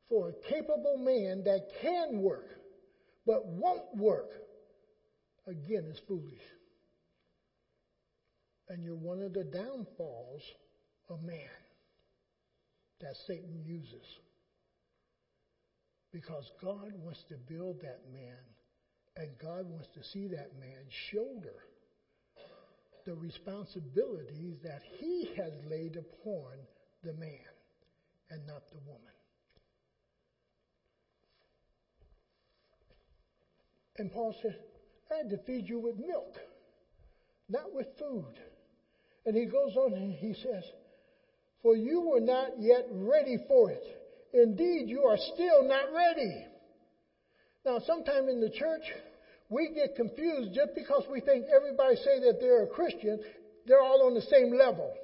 [0.09, 2.49] for a capable man that can work
[3.27, 4.31] but won't work,
[5.47, 6.43] again, is foolish.
[8.69, 10.43] And you're one of the downfalls
[11.09, 11.37] of man
[13.01, 14.07] that Satan uses.
[16.13, 18.37] Because God wants to build that man,
[19.17, 21.55] and God wants to see that man shoulder
[23.05, 26.53] the responsibilities that he has laid upon
[27.03, 27.39] the man
[28.31, 29.13] and not the woman.
[33.99, 34.57] And Paul said,
[35.13, 36.37] I had to feed you with milk,
[37.49, 38.35] not with food.
[39.27, 40.65] And he goes on and he says,
[41.63, 43.83] for you were not yet ready for it.
[44.33, 46.47] Indeed, you are still not ready.
[47.67, 48.85] Now, sometime in the church,
[49.51, 53.21] we get confused just because we think everybody say that they're a Christian,
[53.67, 54.95] they're all on the same level.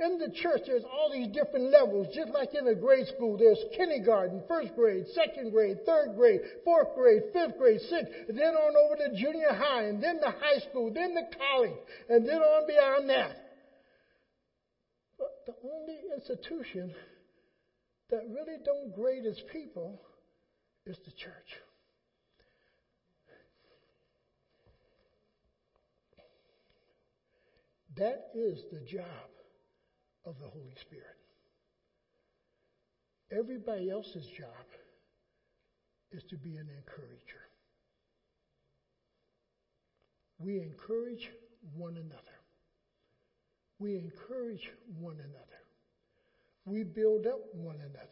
[0.00, 3.36] In the church, there's all these different levels, just like in a grade school.
[3.36, 8.54] There's kindergarten, first grade, second grade, third grade, fourth grade, fifth grade, sixth, and then
[8.54, 11.76] on over to junior high, and then the high school, then the college,
[12.08, 13.36] and then on beyond that
[15.18, 16.94] But the only institution
[18.10, 20.00] that really don't grade its people
[20.86, 21.67] is the church.
[27.98, 29.04] That is the job
[30.24, 31.04] of the Holy Spirit.
[33.36, 34.66] Everybody else's job
[36.12, 37.42] is to be an encourager.
[40.38, 41.28] We encourage
[41.74, 42.38] one another.
[43.80, 45.58] We encourage one another.
[46.64, 48.08] We build up one another.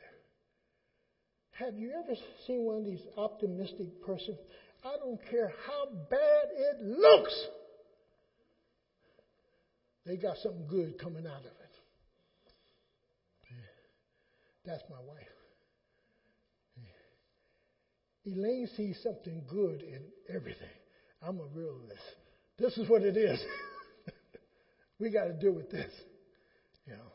[1.52, 4.38] Have you ever seen one of these optimistic persons?
[4.84, 7.34] I don't care how bad it looks.
[10.06, 11.66] They got something good coming out of it.
[14.64, 15.26] That's my wife.
[18.26, 20.66] Elaine sees something good in everything.
[21.22, 22.00] I'm a realist.
[22.58, 23.40] This is what it is.
[24.98, 25.92] We got to deal with this,
[26.86, 27.12] you know.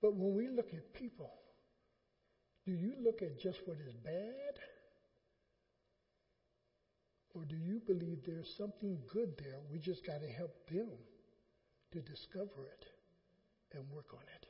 [0.00, 1.30] But when we look at people,
[2.64, 4.58] do you look at just what is bad?
[7.34, 9.58] Or do you believe there's something good there?
[9.70, 10.88] We just got to help them
[11.92, 12.86] to discover it
[13.74, 14.46] and work on it.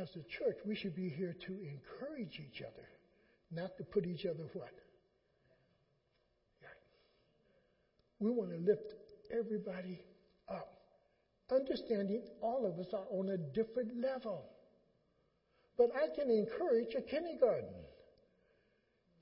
[0.00, 2.86] As a church, we should be here to encourage each other,
[3.50, 4.70] not to put each other what?
[8.20, 8.94] We want to lift
[9.36, 9.98] everybody
[10.48, 10.74] up.
[11.50, 14.44] Understanding all of us are on a different level.
[15.76, 17.74] But I can encourage a kindergarten.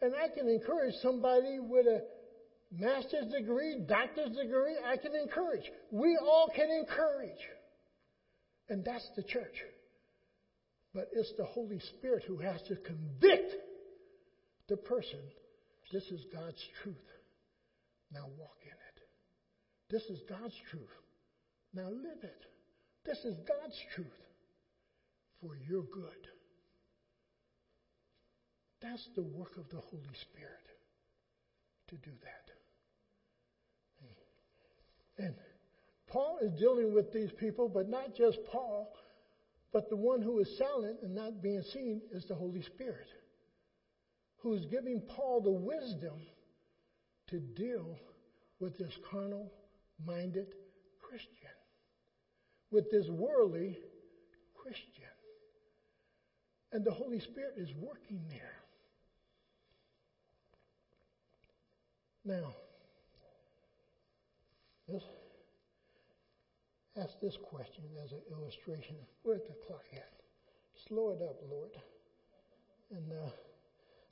[0.03, 2.03] And I can encourage somebody with a
[2.71, 5.64] master's degree, doctor's degree, I can encourage.
[5.91, 7.41] We all can encourage.
[8.69, 9.57] And that's the church.
[10.95, 13.55] But it's the Holy Spirit who has to convict
[14.69, 15.21] the person.
[15.93, 16.97] This is God's truth.
[18.12, 19.01] Now walk in it.
[19.91, 20.89] This is God's truth.
[21.75, 22.45] Now live it.
[23.05, 24.07] This is God's truth
[25.41, 26.29] for your good.
[28.83, 30.66] That's the work of the Holy Spirit
[31.89, 32.58] to do that.
[35.19, 35.35] And
[36.07, 38.93] Paul is dealing with these people, but not just Paul,
[39.73, 43.09] but the one who is silent and not being seen is the Holy Spirit,
[44.39, 46.21] who is giving Paul the wisdom
[47.29, 47.99] to deal
[48.61, 49.53] with this carnal
[50.05, 50.47] minded
[51.01, 51.51] Christian,
[52.71, 53.79] with this worldly
[54.55, 55.05] Christian.
[56.73, 58.62] And the Holy Spirit is working there.
[62.25, 62.55] Now,
[64.89, 65.05] let's
[66.97, 68.97] ask this question as an illustration.
[69.22, 70.12] Where's the clock at?
[70.89, 71.70] Slow it up, Lord.
[72.91, 73.30] And uh,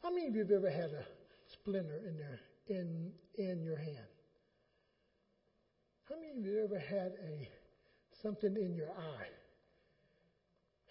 [0.02, 1.04] how many of you have ever had a
[1.52, 4.06] splinter in there in in your hand?
[6.08, 7.48] How many of you have ever had a
[8.22, 9.28] something in your eye?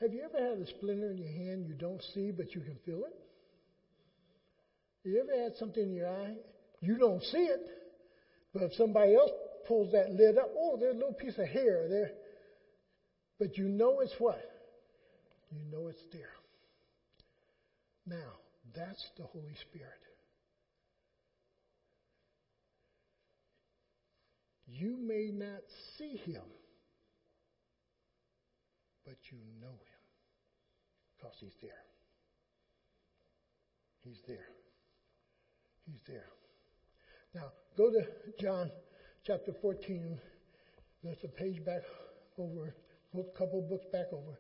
[0.02, 2.78] Have you ever had a splinter in your hand you don't see but you can
[2.86, 3.16] feel it?
[5.04, 6.36] You ever had something in your eye
[6.82, 7.62] you don't see it,
[8.54, 9.32] but if somebody else
[9.68, 12.12] pulls that lid up, oh, there's a little piece of hair there.
[13.40, 14.40] But you know it's what?
[15.52, 16.30] You know it's there.
[18.06, 18.34] Now,
[18.76, 19.92] that's the Holy Spirit.
[24.68, 25.62] You may not
[25.98, 26.42] see him,
[29.06, 30.02] but you know him
[31.18, 31.72] because he's there.
[34.04, 34.48] He's there.
[35.86, 36.26] He's there.
[37.34, 38.06] Now, go to
[38.40, 38.72] John
[39.26, 40.20] chapter 14.
[41.04, 41.82] That's a page back
[42.38, 42.76] over,
[43.18, 44.40] a couple books back over.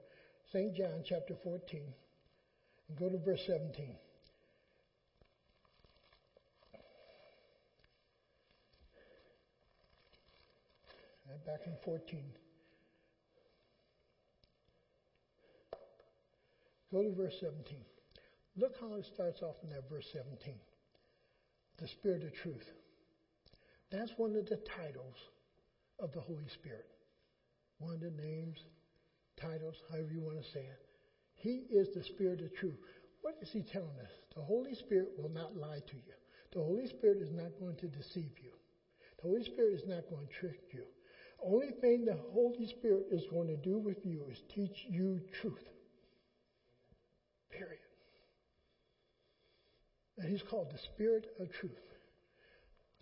[0.52, 0.76] St.
[0.76, 1.82] John chapter 14.
[2.90, 3.96] And go to verse 17.
[11.32, 12.20] And back in 14.
[16.92, 17.78] Go to verse 17.
[18.58, 20.54] Look how it starts off in that verse 17.
[21.78, 22.72] The Spirit of Truth.
[23.92, 25.16] That's one of the titles
[26.00, 26.88] of the Holy Spirit.
[27.80, 28.58] One of the names,
[29.40, 30.86] titles, however you want to say it.
[31.36, 32.80] He is the Spirit of truth.
[33.22, 34.12] What is he telling us?
[34.36, 36.14] The Holy Spirit will not lie to you.
[36.54, 38.52] The Holy Spirit is not going to deceive you.
[39.22, 40.84] The Holy Spirit is not going to trick you.
[41.44, 45.68] Only thing the Holy Spirit is going to do with you is teach you truth.
[47.52, 47.80] Period.
[50.18, 51.95] And he's called the Spirit of truth.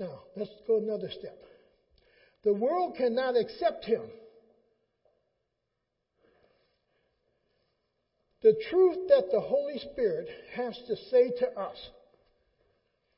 [0.03, 1.37] Now, let's go another step.
[2.43, 4.01] The world cannot accept him.
[8.41, 11.77] The truth that the Holy Spirit has to say to us,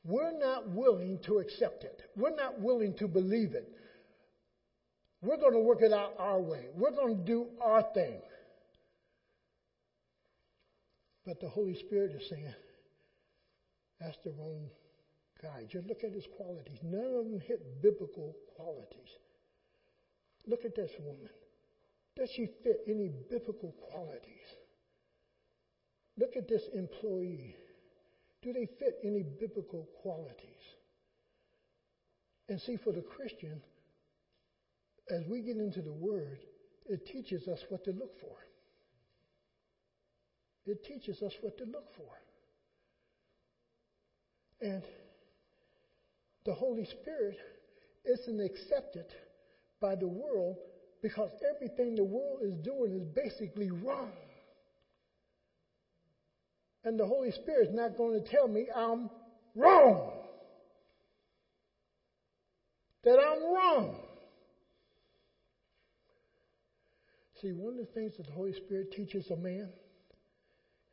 [0.04, 2.00] we're not willing to accept it.
[2.14, 3.68] We're not willing to believe it.
[5.22, 6.66] We're going to work it out our way.
[6.76, 8.20] We're going to do our thing.
[11.26, 12.54] But the Holy Spirit is saying,
[13.98, 14.70] that's the wrong
[15.42, 15.64] guy.
[15.68, 16.78] Just look at his qualities.
[16.82, 19.10] None of them hit biblical qualities.
[20.46, 21.28] Look at this woman.
[22.16, 24.46] Does she fit any biblical qualities?
[26.18, 27.54] Look at this employee.
[28.42, 30.62] Do they fit any biblical qualities?
[32.48, 33.60] And see, for the Christian,
[35.10, 36.38] as we get into the Word,
[36.88, 38.36] it teaches us what to look for.
[40.64, 42.12] It teaches us what to look for.
[44.60, 44.82] And
[46.46, 47.36] the Holy Spirit
[48.04, 49.06] isn't accepted
[49.80, 50.56] by the world
[51.02, 54.12] because everything the world is doing is basically wrong.
[56.84, 59.10] And the Holy Spirit is not going to tell me I'm
[59.56, 60.12] wrong.
[63.02, 63.96] That I'm wrong.
[67.42, 69.68] See, one of the things that the Holy Spirit teaches a man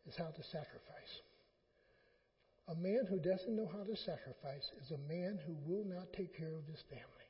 [0.07, 1.21] is how to sacrifice.
[2.67, 6.37] A man who doesn't know how to sacrifice is a man who will not take
[6.37, 7.27] care of his family.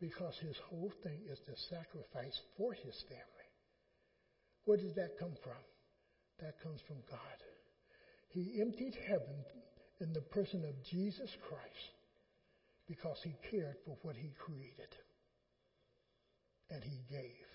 [0.00, 3.48] Because his whole thing is to sacrifice for his family.
[4.64, 5.60] Where does that come from?
[6.40, 7.38] That comes from God.
[8.30, 9.44] He emptied heaven
[10.00, 11.92] in the person of Jesus Christ
[12.86, 14.94] because he cared for what he created.
[16.70, 17.46] And he gave.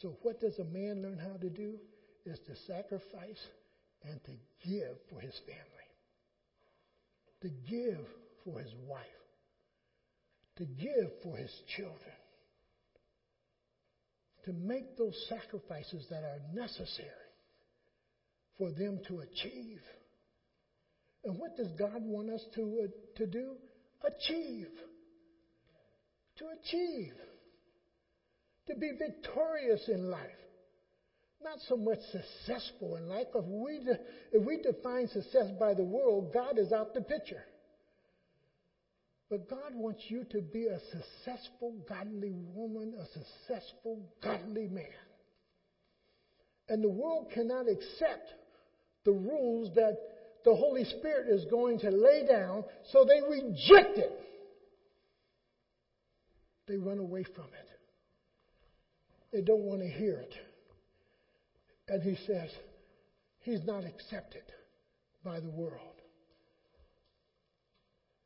[0.00, 1.78] So, what does a man learn how to do?
[2.24, 3.42] Is to sacrifice
[4.02, 4.32] and to
[4.68, 5.84] give for his family.
[7.44, 8.06] to give
[8.42, 9.00] for his wife,
[10.56, 12.16] to give for his children,
[14.46, 17.08] to make those sacrifices that are necessary
[18.56, 19.80] for them to achieve.
[21.24, 23.56] And what does God want us to, uh, to do?
[24.04, 24.68] Achieve.
[26.38, 27.14] To achieve.
[28.68, 30.43] To be victorious in life.
[31.44, 33.26] Not so much successful in life.
[33.34, 34.00] If we, de-
[34.32, 37.44] if we define success by the world, God is out the picture.
[39.28, 44.84] But God wants you to be a successful, godly woman, a successful, godly man.
[46.68, 48.32] And the world cannot accept
[49.04, 49.98] the rules that
[50.44, 54.18] the Holy Spirit is going to lay down, so they reject it.
[56.66, 57.68] They run away from it.
[59.32, 60.32] They don't want to hear it.
[61.88, 62.50] And he says,
[63.40, 64.42] He's not accepted
[65.22, 65.80] by the world.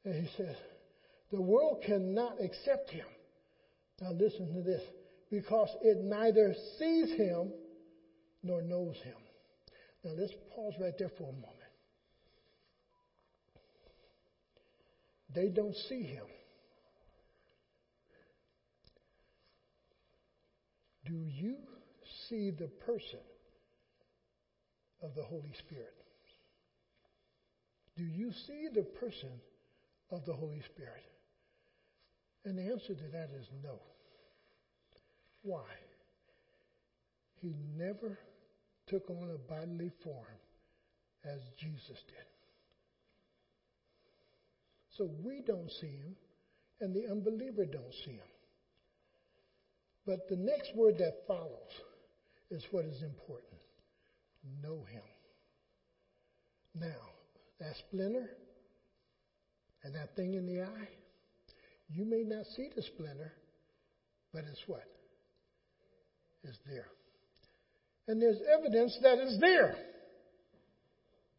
[0.05, 0.57] And he says,
[1.33, 3.07] The world cannot accept him.
[4.01, 4.83] Now listen to this
[5.31, 7.53] because it neither sees him
[8.43, 9.17] nor knows him.
[10.05, 11.55] Now let's pause right there for a moment.
[15.35, 16.25] They don't see him.
[21.05, 21.57] Do you
[22.29, 23.19] see the person
[25.03, 25.95] of the Holy Spirit?
[27.97, 29.31] Do you see the person
[30.11, 31.05] of the Holy Spirit?
[32.45, 33.81] And the answer to that is no.
[35.43, 35.67] Why?
[37.41, 38.19] He never
[38.87, 40.39] took on a bodily form
[41.25, 42.27] as Jesus did.
[44.97, 46.17] So we don't see him,
[46.81, 48.33] and the unbeliever don't see him.
[50.07, 51.71] But the next word that follows
[52.51, 53.48] is what is important
[54.63, 55.03] know him.
[56.75, 57.01] Now,
[57.61, 58.29] that splinter
[59.83, 60.89] and that thing in the eye,
[61.89, 63.33] you may not see the splinter,
[64.33, 64.85] but it's what?
[66.45, 66.87] It's there.
[68.07, 69.75] And there's evidence that it's there.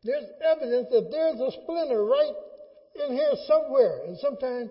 [0.04, 2.34] There's evidence that there's a splinter right
[2.96, 4.02] in here somewhere.
[4.06, 4.70] And sometimes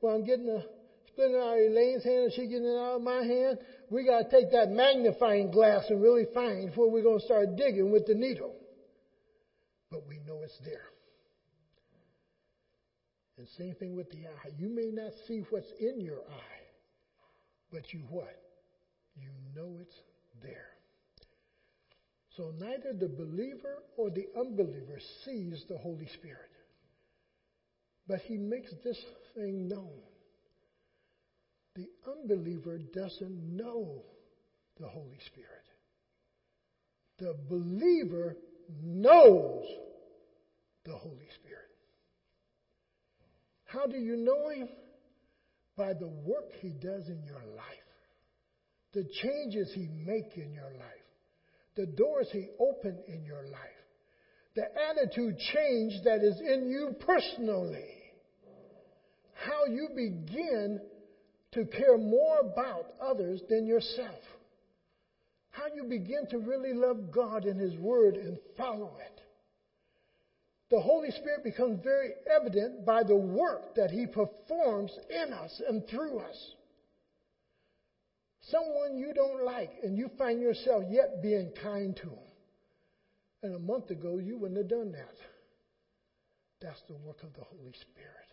[0.00, 0.64] when I'm getting a
[1.08, 3.58] splinter out of Elaine's hand and she getting it out of my hand,
[3.90, 7.56] we got to take that magnifying glass and really find before we're going to start
[7.56, 8.54] digging with the needle.
[9.90, 10.84] But we know it's there.
[13.38, 14.50] And same thing with the eye.
[14.58, 16.64] You may not see what's in your eye,
[17.72, 18.36] but you what?
[19.16, 19.94] You know it's
[20.42, 20.70] there.
[22.36, 26.50] So neither the believer or the unbeliever sees the Holy Spirit.
[28.06, 28.98] But he makes this
[29.34, 30.00] thing known.
[31.78, 34.02] The unbeliever doesn't know
[34.80, 35.48] the Holy Spirit.
[37.18, 38.36] The believer
[38.82, 39.64] knows
[40.84, 41.70] the Holy Spirit.
[43.66, 44.68] How do you know him?
[45.76, 47.88] By the work he does in your life,
[48.92, 51.06] the changes he makes in your life,
[51.76, 53.60] the doors he opens in your life,
[54.56, 57.94] the attitude change that is in you personally,
[59.34, 60.80] how you begin
[61.52, 64.20] to care more about others than yourself,
[65.50, 69.18] how you begin to really love God and His Word and follow it
[70.70, 75.86] the Holy Spirit becomes very evident by the work that He performs in us and
[75.88, 76.52] through us.
[78.50, 82.18] Someone you don't like and you find yourself yet being kind to them.
[83.42, 85.14] And a month ago, you wouldn't have done that.
[86.60, 88.27] That's the work of the Holy Spirit.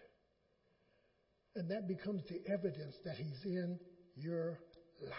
[1.56, 3.80] And that becomes the evidence that He's in
[4.16, 4.60] your
[5.02, 5.12] life.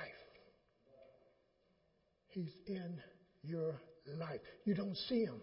[2.28, 3.00] He's in
[3.42, 3.80] your
[4.18, 4.40] life.
[4.64, 5.40] You don't see Him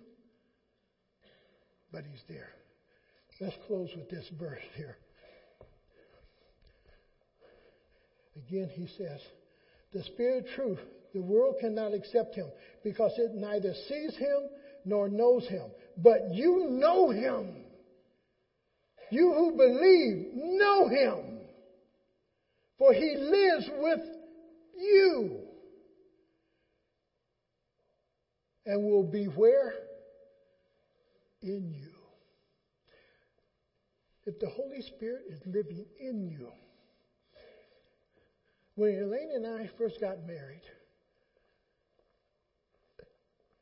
[1.94, 2.50] but he's there.
[3.40, 4.98] Let's close with this verse here.
[8.36, 9.20] Again, he says,
[9.94, 10.80] The Spirit of truth,
[11.14, 12.52] the world cannot accept him
[12.84, 14.50] because it neither sees him
[14.86, 15.70] nor knows him.
[15.98, 17.63] But you know him.
[19.14, 21.42] You who believe know him.
[22.78, 24.02] For he lives with
[24.74, 25.44] you.
[28.66, 29.74] And will be where?
[31.44, 31.90] in you.
[34.26, 36.48] If the Holy Spirit is living in you,
[38.76, 40.64] when Elaine and I first got married,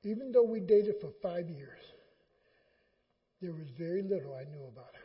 [0.04, 1.80] even though we dated for five years,
[3.42, 5.01] there was very little I knew about her.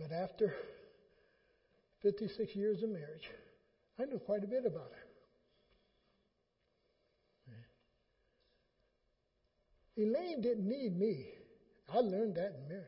[0.00, 0.54] But after
[2.02, 3.28] 56 years of marriage,
[3.98, 5.06] I knew quite a bit about her.
[10.02, 11.26] Elaine didn't need me.
[11.92, 12.86] I learned that in marriage.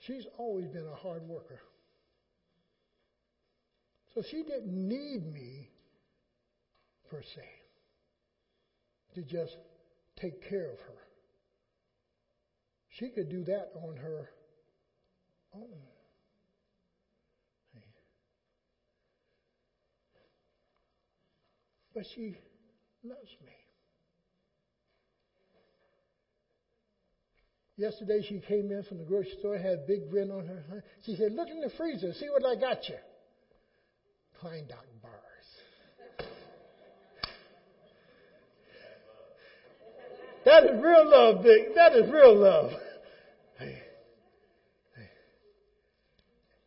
[0.00, 1.60] She's always been a hard worker.
[4.14, 5.70] So she didn't need me,
[7.08, 7.44] per se,
[9.14, 9.56] to just
[10.20, 11.00] take care of her.
[12.98, 14.28] She could do that on her
[15.54, 15.68] own.
[21.94, 22.36] But she
[23.02, 23.52] loves me.
[27.76, 30.84] Yesterday she came in from the grocery store, had a big grin on her.
[31.06, 32.96] She said, Look in the freezer, see what I got you.
[34.38, 35.59] Klondike bars.
[40.44, 41.74] That is real love, Vic.
[41.74, 42.72] That is real love.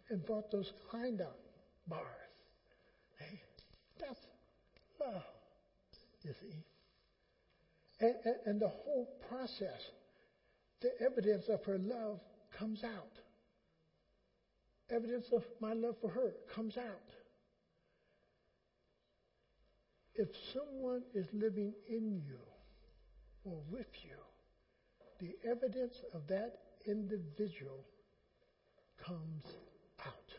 [0.10, 1.28] And bought those Klondike
[1.88, 2.06] bars.
[4.00, 4.20] That's
[5.00, 5.24] love,
[6.22, 6.64] you see.
[8.00, 9.80] And, and, and the whole process,
[10.82, 12.20] the evidence of her love
[12.58, 13.20] comes out.
[14.92, 16.84] Evidence of my love for her comes out.
[20.14, 22.38] If someone is living in you
[23.46, 24.18] with you,
[25.20, 27.86] the evidence of that individual
[28.98, 29.44] comes
[30.06, 30.34] out.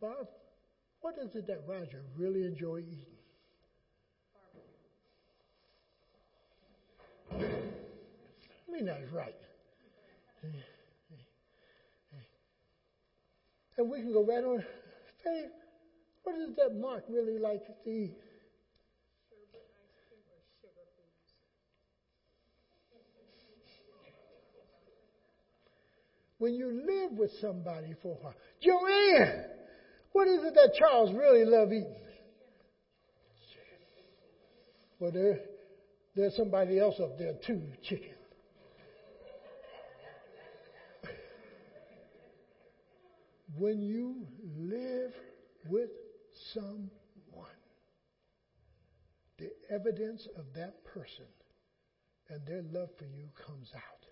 [0.00, 0.28] Bob,
[1.00, 3.14] what is it that Roger really enjoy eating?
[7.32, 9.34] I mean, that's right.
[13.76, 14.64] And we can go right on.
[15.22, 15.50] Faith,
[16.22, 18.23] what is it that Mark really likes to eat?
[26.38, 28.34] When you live with somebody for a while.
[28.62, 29.44] Joanne,
[30.12, 31.94] what is it that Charles really love eating?
[34.98, 35.40] Well, there,
[36.14, 38.14] there's somebody else up there too, chicken.
[43.56, 44.26] when you
[44.56, 45.12] live
[45.68, 45.90] with
[46.52, 46.80] someone,
[49.38, 51.26] the evidence of that person
[52.28, 54.03] and their love for you comes out.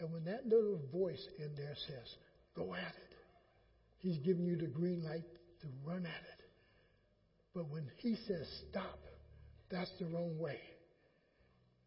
[0.00, 2.14] And when that little voice in there says,
[2.56, 3.16] go at it,
[3.98, 5.24] he's giving you the green light
[5.60, 6.44] to run at it.
[7.54, 8.98] But when he says stop,
[9.70, 10.58] that's the wrong way.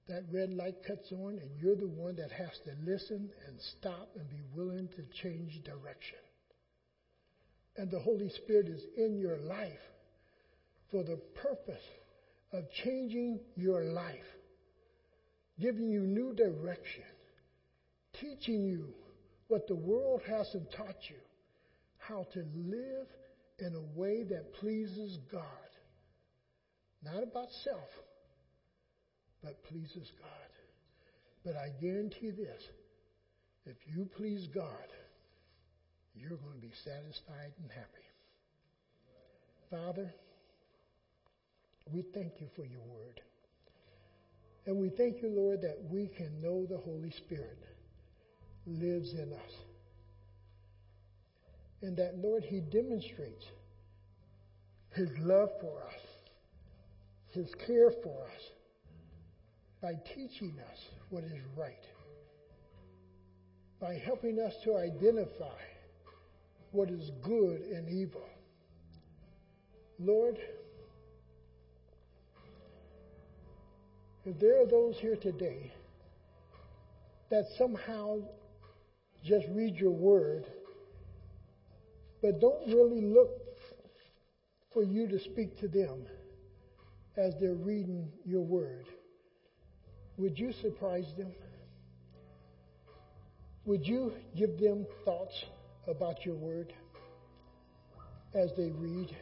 [0.10, 4.10] That red light cuts on, and you're the one that has to listen and stop
[4.16, 6.20] and be willing to change direction.
[7.78, 9.72] And the Holy Spirit is in your life
[10.92, 11.82] for the purpose
[12.52, 14.14] of changing your life,
[15.60, 17.04] giving you new direction,
[18.24, 18.94] teaching you
[19.48, 21.18] what the world hasn't taught you,
[21.98, 23.08] how to live
[23.60, 25.42] in a way that pleases God.
[27.04, 27.90] Not about self,
[29.44, 30.30] but pleases God.
[31.46, 32.64] But I guarantee this
[33.66, 34.88] if you please God,
[36.16, 38.08] you're going to be satisfied and happy.
[39.70, 40.14] Father,
[41.92, 43.22] we thank you for your word.
[44.66, 47.60] And we thank you, Lord, that we can know the Holy Spirit
[48.66, 49.52] lives in us.
[51.82, 53.44] And that, Lord, He demonstrates
[54.92, 56.00] His love for us,
[57.32, 58.42] His care for us,
[59.82, 60.78] by teaching us
[61.10, 61.84] what is right,
[63.82, 65.60] by helping us to identify
[66.72, 68.24] what is good and evil.
[70.00, 70.38] Lord,
[74.26, 75.72] if there are those here today
[77.30, 78.20] that somehow
[79.24, 80.46] just read your word,
[82.22, 83.30] but don't really look
[84.74, 86.06] for you to speak to them
[87.16, 88.86] as they're reading your word,
[90.18, 91.32] would you surprise them?
[93.66, 95.46] Would you give them thoughts
[95.88, 96.74] about your word
[98.34, 99.16] as they read?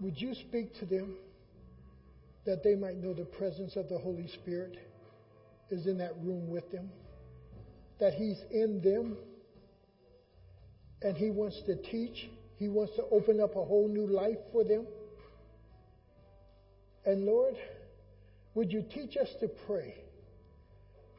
[0.00, 1.14] Would you speak to them
[2.44, 4.76] that they might know the presence of the Holy Spirit
[5.70, 6.90] is in that room with them?
[8.00, 9.16] That He's in them
[11.02, 12.28] and He wants to teach,
[12.58, 14.86] He wants to open up a whole new life for them?
[17.06, 17.54] And Lord,
[18.54, 19.94] would you teach us to pray?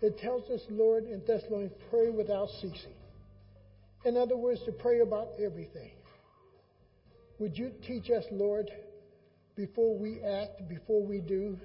[0.01, 2.93] It tells us, Lord, in Thessalonians, pray without ceasing.
[4.03, 5.91] In other words, to pray about everything.
[7.39, 8.69] Would you teach us, Lord,
[9.55, 11.57] before we act, before we do,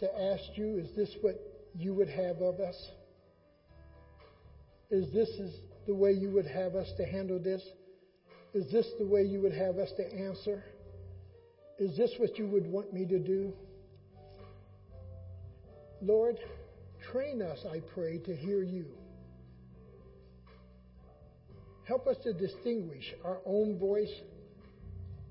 [0.00, 1.40] to ask you, is this what
[1.74, 2.76] you would have of us?
[4.90, 5.54] Is this is
[5.86, 7.62] the way you would have us to handle this?
[8.54, 10.62] Is this the way you would have us to answer?
[11.78, 13.52] Is this what you would want me to do?
[16.02, 16.38] Lord,
[17.10, 18.86] train us, I pray, to hear you.
[21.84, 24.12] Help us to distinguish our own voice,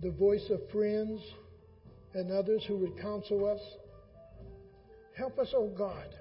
[0.01, 1.21] the voice of friends
[2.13, 3.61] and others who would counsel us.
[5.15, 6.15] Help us, O oh God,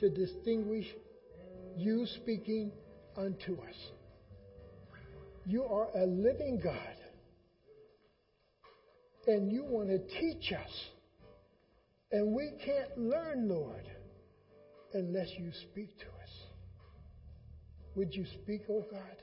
[0.00, 0.86] to distinguish
[1.76, 2.72] you speaking
[3.16, 3.74] unto us.
[5.46, 6.74] You are a living God.
[9.26, 10.70] And you want to teach us.
[12.12, 13.84] And we can't learn, Lord,
[14.94, 16.30] unless you speak to us.
[17.94, 19.22] Would you speak, O oh God?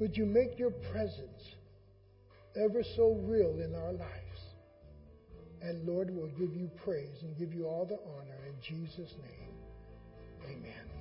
[0.00, 1.42] Would you make your presence
[2.56, 4.33] ever so real in our lives?
[5.64, 9.54] And Lord, we'll give you praise and give you all the honor in Jesus' name.
[10.44, 10.93] Amen.